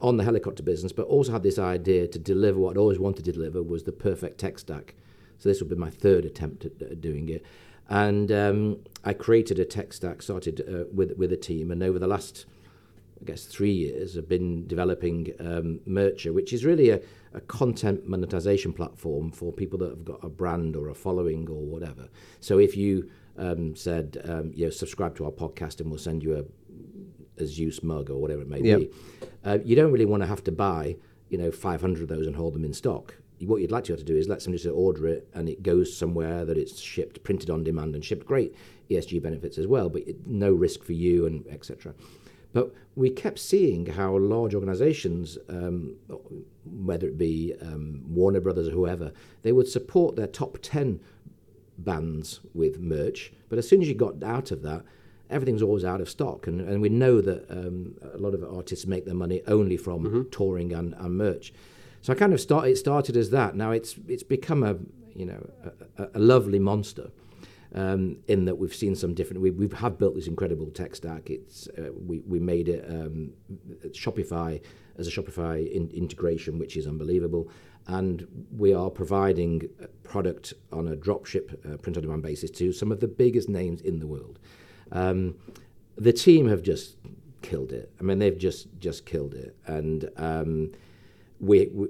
[0.01, 3.25] on the helicopter business, but also had this idea to deliver what I always wanted
[3.25, 4.95] to deliver was the perfect tech stack.
[5.39, 7.43] So this will be my third attempt at uh, doing it,
[7.89, 11.99] and um, I created a tech stack, started uh, with with a team, and over
[11.99, 12.47] the last
[13.21, 17.01] I guess three years, I've been developing um, Merchr, which is really a,
[17.33, 21.65] a content monetization platform for people that have got a brand or a following or
[21.65, 22.09] whatever.
[22.41, 23.09] So if you
[23.39, 27.47] um, said, um, you know, subscribe to our podcast and we'll send you a, a
[27.47, 28.79] Zeus mug or whatever it may Yep.
[28.81, 28.91] be,
[29.45, 30.97] uh, you don't really want to have to buy,
[31.31, 33.15] you know, 500 of those and hold them in stock.
[33.41, 35.49] What you'd like to be able to do is let somebody just order it and
[35.49, 38.27] it goes somewhere that it's shipped, printed on demand and shipped.
[38.27, 38.55] Great
[38.91, 41.95] ESG benefits as well, but it, no risk for you and etc.
[42.57, 45.97] But we kept seeing how large organizations, um,
[46.65, 50.99] whether it be um, Warner Brothers or whoever, they would support their top 10
[51.77, 53.31] bands with merch.
[53.51, 54.87] But as soon as you got out of that,
[55.29, 56.47] everything's always out of stock.
[56.47, 60.27] And, and we know that um, a lot of artists make their money only from
[60.31, 61.53] touring and, and merch.
[62.01, 63.55] So I kind of start, it started as that.
[63.55, 64.79] Now it's, it's become a,
[65.15, 65.47] you know,
[65.99, 67.11] a, a lovely monster
[67.77, 69.43] um, in that we've seen some different.
[69.43, 71.31] We, we have built this incredible tech stack.
[71.31, 73.35] It's uh, we we made it um,
[73.89, 74.61] Shopify
[74.99, 77.51] as a Shopify in, integration, which is unbelievable,
[77.87, 79.69] and we are providing
[80.03, 83.83] product on a dropship uh, print on demand basis to some of the biggest names
[83.83, 84.39] in the world.
[84.91, 85.35] Um,
[85.97, 86.97] the team have just
[87.43, 87.93] killed it.
[88.01, 90.73] I mean, they've just just killed it, and um,
[91.41, 91.89] we, we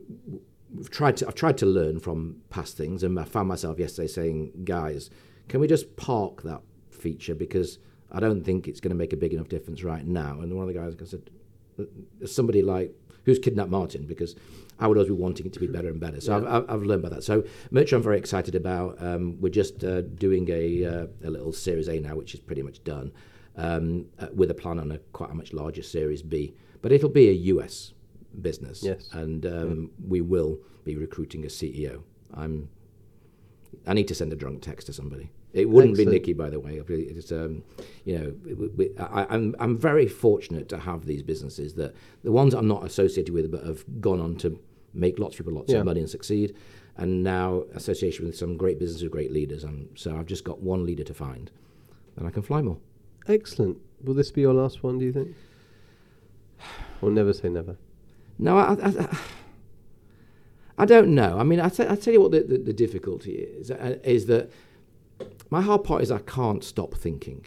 [0.74, 4.08] we've tried to I've tried to learn from past things, and I found myself yesterday
[4.08, 5.10] saying, guys,
[5.48, 7.78] can we just park that feature because
[8.10, 10.40] I don't think it's going to make a big enough difference right now.
[10.40, 11.30] And one of the guys I said,
[12.24, 12.94] somebody like
[13.24, 14.36] who's kidnapped Martin because
[14.78, 16.20] I would always be wanting it to be better and better.
[16.20, 17.24] So I've, I've, I've learned about that.
[17.24, 19.02] So Merch, I'm very excited about.
[19.02, 22.62] Um, we're just uh, doing a uh, a little Series A now, which is pretty
[22.62, 23.12] much done,
[23.56, 26.54] um, uh, with a plan on a quite a much larger Series B.
[26.82, 27.92] But it'll be a US
[28.40, 29.08] business, Yes.
[29.12, 32.02] and um, we will be recruiting a CEO.
[32.34, 32.68] I'm.
[33.86, 35.30] I need to send a drunk text to somebody.
[35.56, 36.10] It wouldn't Excellent.
[36.10, 36.82] be Nikki, by the way.
[36.86, 37.62] It's, um,
[38.04, 42.52] you know, we, I, I'm I'm very fortunate to have these businesses that the ones
[42.54, 44.60] I'm not associated with, but have gone on to
[44.92, 45.78] make lots of people lots Yeah.
[45.78, 46.54] of money and succeed,
[46.98, 49.64] and now association with some great businesses, great leaders.
[49.64, 51.50] And so I've just got one leader to find,
[52.16, 52.76] and I can fly more.
[53.26, 53.78] Excellent.
[54.04, 54.98] Will this be your last one?
[54.98, 55.34] Do you think?
[57.02, 57.76] Or never say never.
[58.38, 59.18] No, I, I, I,
[60.78, 61.38] I don't know.
[61.38, 64.26] I mean, I, t- I tell you what the, the, the difficulty is, uh, is
[64.26, 64.50] that
[65.50, 67.46] my hard part is I can't stop thinking.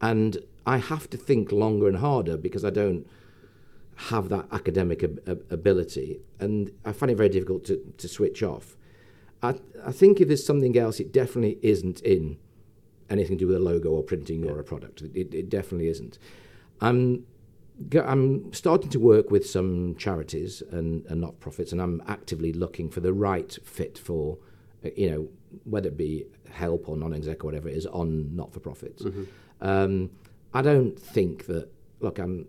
[0.00, 3.06] And I have to think longer and harder because I don't
[3.96, 6.20] have that academic ab- ab- ability.
[6.38, 8.76] And I find it very difficult to, to switch off.
[9.42, 9.54] I,
[9.84, 12.38] I think if there's something else, it definitely isn't in
[13.08, 15.02] anything to do with a logo or printing or a product.
[15.02, 16.18] It, it definitely isn't.
[16.80, 17.24] I'm
[18.02, 22.88] I'm starting to work with some charities and, and not profits, and I'm actively looking
[22.90, 24.38] for the right fit for,
[24.94, 25.28] you know,
[25.64, 26.24] whether it be
[26.56, 29.04] help or non-exec or whatever it is on not for profits.
[29.60, 30.10] Um,
[30.52, 31.68] I don't think that.
[32.00, 32.46] Look, I'm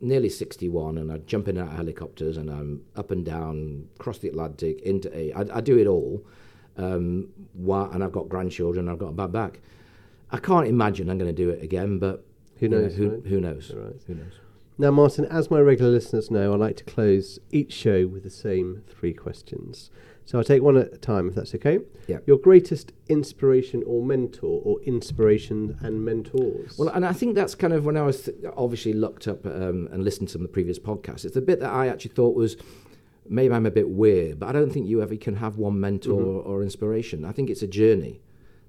[0.00, 3.88] nearly 61 and I jump in and out of helicopters and I'm up and down,
[3.98, 5.32] across the Atlantic, into a.
[5.32, 6.24] I, I do it all.
[6.76, 7.28] Um,
[7.66, 9.60] and I've got grandchildren, I've got a bad back.
[10.30, 12.24] I can't imagine I'm going to do it again, but
[12.58, 13.26] Who you know, knows, who, right?
[13.26, 13.72] who knows?
[13.74, 13.96] Right.
[14.06, 14.32] Who knows?
[14.80, 18.30] Now, Martin, as my regular listeners know, I like to close each show with the
[18.30, 19.90] same three questions.
[20.28, 21.78] So I'll take one at a time, if that's okay.
[22.06, 22.18] Yeah.
[22.26, 26.76] Your greatest inspiration or mentor, or inspiration and mentors.
[26.76, 29.88] Well, and I think that's kind of when I was th- obviously looked up um,
[29.90, 31.24] and listened to some of the previous podcasts.
[31.24, 32.58] It's the bit that I actually thought was
[33.26, 36.20] maybe I'm a bit weird, but I don't think you ever can have one mentor
[36.20, 36.50] Mm-hmm.
[36.50, 37.24] or inspiration.
[37.24, 38.20] I think it's a journey,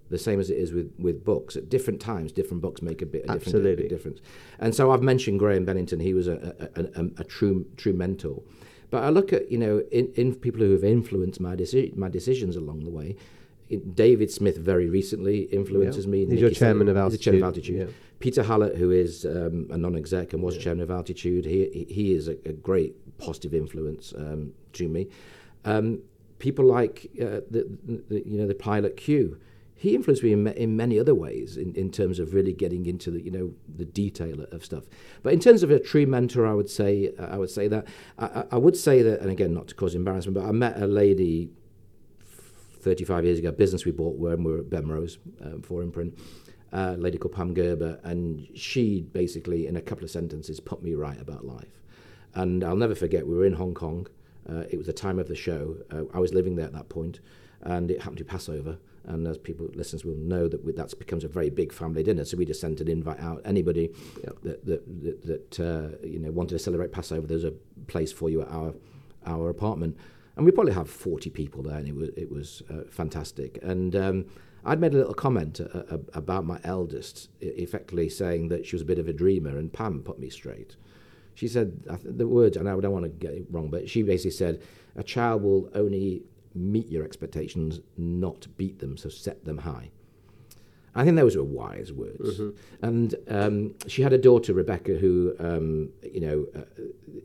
[0.09, 1.57] the same as it is with, with books.
[1.57, 3.87] At different times, different books make a bit a different a Absolutely.
[3.89, 4.21] difference.
[4.59, 5.99] And so I've mentioned Graham Bennington.
[5.99, 8.41] He was a, a, a, a true true mentor.
[8.91, 12.09] But I look at you know in, in people who have influenced my deci- my
[12.09, 13.15] decisions along the way.
[13.69, 16.11] It- David Smith very recently influences Yeah.
[16.11, 16.19] me.
[16.21, 17.89] He's Nicky your chairman Saban- of he's chairman of Altitude, Altitude.
[17.89, 17.95] yeah.
[18.19, 22.13] Peter Hallett, who is um, a non-exec and was chairman of Altitude, he he- he
[22.13, 25.07] is a, a great positive influence um, to me.
[25.65, 26.01] Um,
[26.39, 27.61] people like uh, the,
[28.09, 29.37] the you know the pilot Q,
[29.79, 33.09] he influenced me in, in many other ways in, in terms of really getting into
[33.11, 34.83] the you know the detail of stuff.
[35.23, 38.43] But in terms of a true mentor, I would say I would say that I,
[38.51, 41.49] I- would say that, and again not to cause embarrassment, but I met a lady
[42.81, 46.17] 35 years ago, business we bought when we were at Bemrose um, 4imprint,
[46.71, 50.93] uh, lady called Pam Gerber, and she basically, in a couple of sentences, put me
[50.93, 51.81] right about life.
[52.35, 54.07] And I'll never forget, we were in Hong Kong.
[54.49, 55.75] Uh, it was the time of the show.
[55.91, 57.19] Uh, I was living there at that point,
[57.61, 58.77] and it happened to be Passover.
[59.05, 62.25] And as people, listeners will know, that we, that becomes a very big family dinner.
[62.25, 63.41] So we just sent an invite out.
[63.45, 63.89] Anybody
[64.23, 64.35] Yep.
[64.43, 67.53] that that, that, that uh, you know wanted to celebrate Passover, there's a
[67.87, 68.73] place for you at our
[69.25, 69.97] our apartment,
[70.35, 73.59] and we probably have 40 people there, and it was it was uh, fantastic.
[73.61, 74.25] And um,
[74.65, 78.81] I'd made a little comment uh, uh, about my eldest, effectively saying that she was
[78.81, 80.75] a bit of a dreamer, and Pam put me straight.
[81.33, 84.31] She said the words, and I don't want to get it wrong, but she basically
[84.31, 84.61] said,
[84.97, 86.23] "A child will only
[86.59, 88.97] meet your expectations, not beat them.
[88.97, 89.89] So set them high."
[90.95, 92.41] I think those were wise words.
[92.81, 96.61] And um, she had a daughter, Rebecca, who um, you know uh,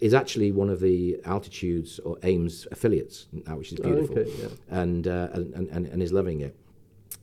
[0.01, 4.31] is actually one of the Altitudes or Ames affiliates now, which is Oh, beautiful, okay,
[4.43, 4.49] yeah.
[4.69, 6.55] and, uh, and, and and is loving it.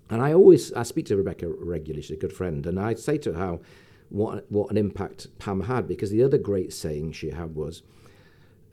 [0.09, 2.01] And I always I speak to Rebecca regularly.
[2.01, 3.59] She's a good friend, and I say to her how
[4.09, 7.83] what what an impact Pam had because the other great saying she had was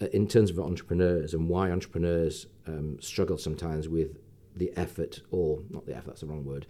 [0.01, 4.17] in terms of entrepreneurs and why entrepreneurs um, struggle sometimes with
[4.57, 6.67] the effort or not the effort that's the wrong word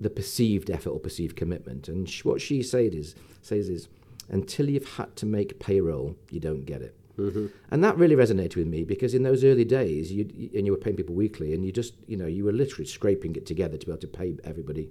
[0.00, 1.88] the perceived effort or perceived commitment.
[1.88, 3.88] And sh- what she said is says is
[4.28, 6.94] until you've had to make payroll you don't get it.
[7.70, 10.78] And that really resonated with me because in those early days you and you were
[10.78, 13.86] paying people weekly and you just you know you were literally scraping it together to
[13.86, 14.90] be able to pay everybody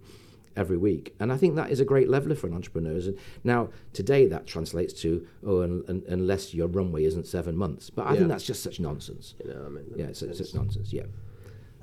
[0.56, 1.16] every week.
[1.20, 2.94] And I think that is a great leveler for an entrepreneur.
[2.94, 7.90] And now, today, that translates to, oh, un, un, unless your runway isn't seven months.
[7.90, 8.18] But I Yeah.
[8.20, 9.36] think that's just such nonsense.
[9.44, 11.04] You know, I mean, Yeah, it's, it's such nonsense, yeah.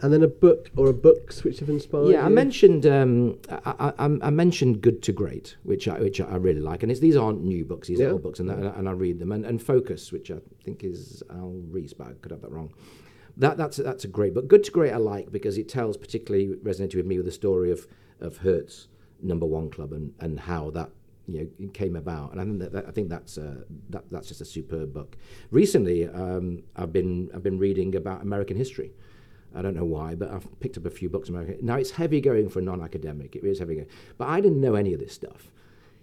[0.01, 3.93] And then a book or a books which have inspired Yeah, I mentioned um, I,
[3.99, 7.15] I, I mentioned Good to Great, which I, which I really like, and it's, these
[7.17, 8.07] aren't new books; these Yeah.
[8.07, 9.31] are old books, and, I, and I read them.
[9.31, 12.73] And, and Focus, which I think is Al Ries, but I could have that wrong.
[13.37, 14.49] That that's that's a great book.
[14.49, 17.71] Good to Great I like because it tells particularly resonated with me with the story
[17.71, 17.87] of
[18.23, 18.89] of Hertz
[19.21, 20.91] Number One Club and, and how that
[21.27, 22.33] you know came about.
[22.33, 25.17] And I think that, that I think that's uh, that that's just a superb book.
[25.51, 28.93] Recently, um, I've been I've been reading about American history.
[29.55, 31.29] I don't know why, but I've picked up a few books.
[31.29, 31.59] American.
[31.65, 33.37] Now it's heavy going for a non-academic.
[33.37, 35.51] It is heavy going, but I didn't know any of this stuff,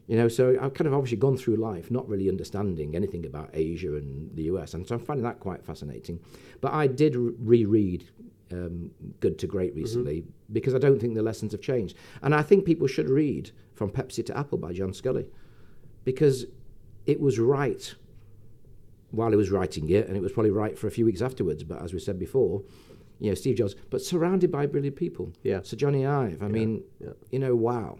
[0.07, 0.27] you know.
[0.27, 4.35] So I've kind of obviously gone through life not really understanding anything about Asia and
[4.35, 6.19] the US, and so I'm finding that quite fascinating.
[6.61, 7.33] But I did re-
[7.65, 8.05] reread
[8.51, 12.41] um, Good to Great recently because I don't think the lessons have changed, and I
[12.41, 15.27] think people should read From Pepsi to Apple by John Sculley
[16.03, 16.45] because
[17.05, 17.93] it was right
[19.11, 21.63] while he was writing it, and it was probably right for a few weeks afterwards.
[21.63, 22.63] But as we said before,
[23.19, 25.33] you know, Steve Jobs, but surrounded by brilliant people.
[25.43, 25.59] Yeah.
[25.63, 27.09] So Jony Ive, I mean, yeah.
[27.31, 27.97] you know, wow.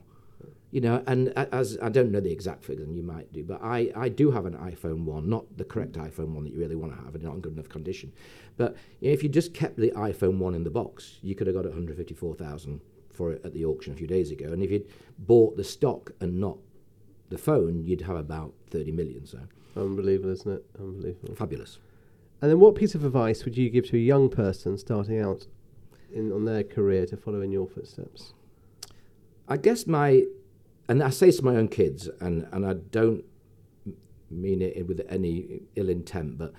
[0.72, 3.60] You know, and as I don't know the exact figures, and you might do, but
[3.64, 6.76] I, I do have an iPhone one, not the correct iPhone one that you really
[6.76, 8.14] want to have, and not in good enough condition.
[8.56, 11.48] But you know, if you just kept the iPhone one in the box, you could
[11.48, 14.46] have got 154,000 for it at the auction a few days ago.
[14.54, 16.58] And if you'd bought the stock and not
[17.30, 19.26] the phone, you'd have about 30 million.
[19.26, 19.40] So
[19.76, 20.66] Unbelievable, isn't it?
[20.80, 21.36] Unbelievable.
[21.36, 21.80] fabulous.
[22.42, 25.48] And then, what piece of advice would you give to a young person starting out
[26.14, 28.34] in on their career to follow in your footsteps?
[29.48, 30.24] I guess my,
[30.90, 33.24] and I say this to my own kids, and, and I don't
[34.32, 36.54] mean it with any ill intent, but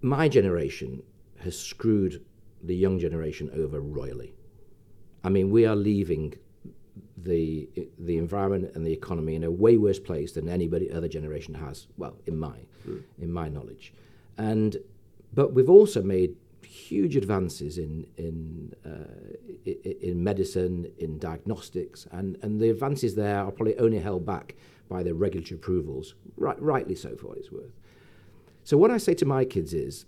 [0.00, 1.02] my generation
[1.40, 2.24] has screwed
[2.62, 4.32] the young generation over royally.
[5.24, 6.34] I mean, we are leaving
[7.16, 7.68] the
[7.98, 11.88] the environment and the economy in a way worse place than anybody other generation has.
[11.96, 12.98] Well, in my hmm.
[13.18, 13.92] in my knowledge,
[14.38, 14.76] and
[15.34, 16.36] but we've also made
[16.76, 19.70] huge advances in in uh,
[20.10, 24.54] in medicine, in diagnostics, and and the advances there are probably only held back
[24.88, 27.72] by the regulatory approvals, right, rightly so for what it's worth.
[28.64, 30.06] So what I say to my kids is,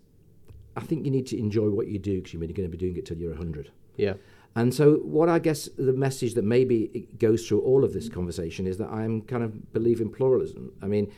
[0.77, 2.97] I think you need to enjoy what you do because you're going to be doing
[2.97, 3.71] it till you're 100.
[3.97, 4.15] Yeah.
[4.55, 8.67] And so, what I guess the message that maybe goes through all of this conversation
[8.67, 10.73] is that I'm kind of believe in pluralism.
[10.83, 11.13] I mean,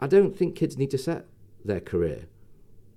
[0.00, 1.26] I don't think kids need to set
[1.64, 2.26] their career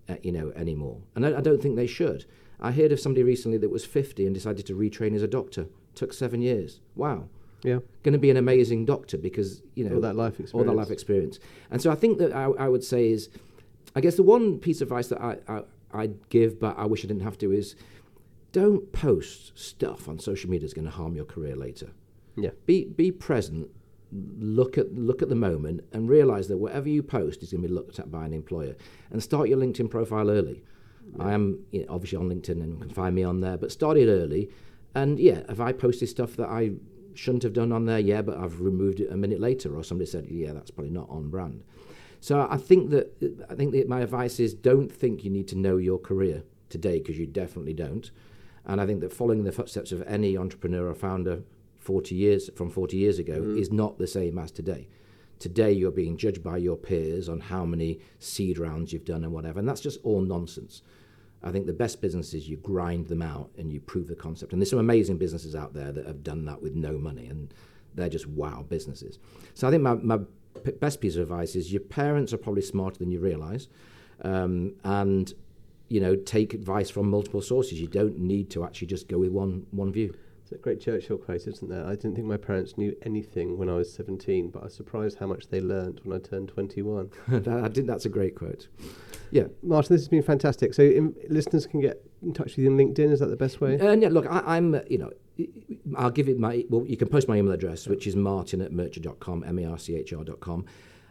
[0.09, 0.99] uh, you know, anymore.
[1.15, 2.25] And I, I don't think they should.
[2.59, 5.67] I heard of somebody recently that was 50 and decided to retrain as a doctor.
[5.95, 6.79] Took seven years.
[6.95, 7.29] Wow.
[7.63, 7.79] Yeah.
[8.03, 10.53] Going to be an amazing doctor because, you know, All that life experience.
[10.53, 11.39] all that life experience.
[11.71, 13.29] And so I think that I, I would say is,
[13.95, 17.03] I guess the one piece of advice that I, I, I'd give, but I wish
[17.03, 17.75] I didn't have to, is
[18.51, 21.91] don't post stuff on social media that's going to harm your career later.
[22.35, 22.51] Yeah.
[22.65, 23.69] Be, be present,
[24.11, 27.67] look at, look at the moment, and realize that whatever you post is going to
[27.67, 28.75] be looked at by an employer.
[29.11, 30.63] And start your LinkedIn profile early.
[31.19, 33.71] I am you know, obviously on LinkedIn and you can find me on there, but
[33.71, 34.49] start it early.
[34.93, 36.71] And yeah, have I posted stuff that I
[37.13, 40.09] shouldn't have done on there, yeah, but I've removed it a minute later, or somebody
[40.09, 41.63] said, yeah, that's probably not on brand.
[42.19, 45.57] So I think that I think that my advice is don't think you need to
[45.57, 48.09] know your career today because you definitely don't.
[48.65, 51.43] And I think that following the footsteps of any entrepreneur or founder
[51.87, 54.89] 40 years from 40 years ago is not the same as today.
[55.39, 59.31] Today you're being judged by your peers on how many seed rounds you've done and
[59.31, 60.81] whatever, and that's just all nonsense.
[61.41, 64.51] I think the best businesses you grind them out and you prove the concept.
[64.51, 67.53] And there's some amazing businesses out there that have done that with no money, and
[67.95, 69.17] they're just wow businesses.
[69.53, 70.17] So I think my, my
[70.65, 73.69] p- best piece of advice is your parents are probably smarter than you realize,
[74.23, 75.33] um, and
[75.87, 77.79] you know take advice from multiple sources.
[77.79, 80.13] You don't need to actually just go with one one view.
[80.47, 81.85] It's a great Churchill quote, isn't there?
[81.85, 85.17] I didn't think my parents knew anything when I was 17, but I was surprised
[85.17, 87.09] how much they learnt when I turned 21.
[87.27, 88.69] I think that's a great quote.
[89.31, 89.47] Yeah.
[89.61, 90.73] Martin, this has been fantastic.
[90.73, 93.11] So um, listeners can get in touch with you on LinkedIn.
[93.11, 93.77] Is that the best way?
[93.77, 95.11] And yeah, look, I, I'm, uh, you know,
[95.97, 98.71] I'll give it my, well, you can post my email address, which is martin at
[98.71, 100.65] merchr.com, M-A-R-C-H-R.com.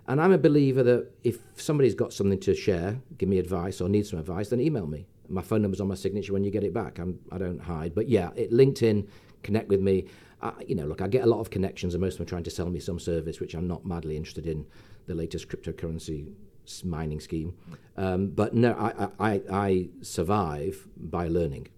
[0.09, 3.91] And I'm a believer that if somebody's got something to share, give me advice or
[3.91, 5.07] needs some advice, then email me.
[5.29, 6.99] My phone number's on my signature when you get it back.
[6.99, 7.95] I'm, I don't hide.
[7.95, 9.07] But yeah, it, LinkedIn,
[9.47, 10.07] connect with me.
[10.43, 12.29] I, you know, look, I get a lot of connections, and most of them are
[12.35, 14.67] trying to sell me some service, which I'm not madly interested in,
[15.07, 16.33] the latest cryptocurrency
[16.85, 17.55] mining scheme.
[17.97, 21.69] Um, but no, I, I, I, I survive by learning.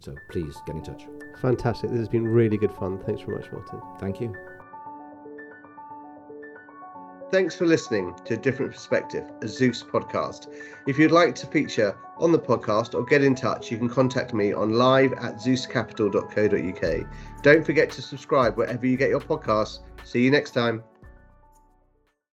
[0.00, 1.06] So please get in touch.
[1.40, 1.90] Fantastic.
[1.90, 2.98] This has been really good fun.
[3.04, 3.80] Thanks very much, Martin.
[3.98, 4.55] Thank you.
[7.28, 10.46] Thanks for listening to A Different Perspective, a Zeus podcast.
[10.86, 14.32] If you'd like to feature on the podcast or get in touch, you can contact
[14.32, 17.42] me on live at zeuscapital.co.uk.
[17.42, 19.80] Don't forget to subscribe wherever you get your podcasts.
[20.04, 20.84] See you next time.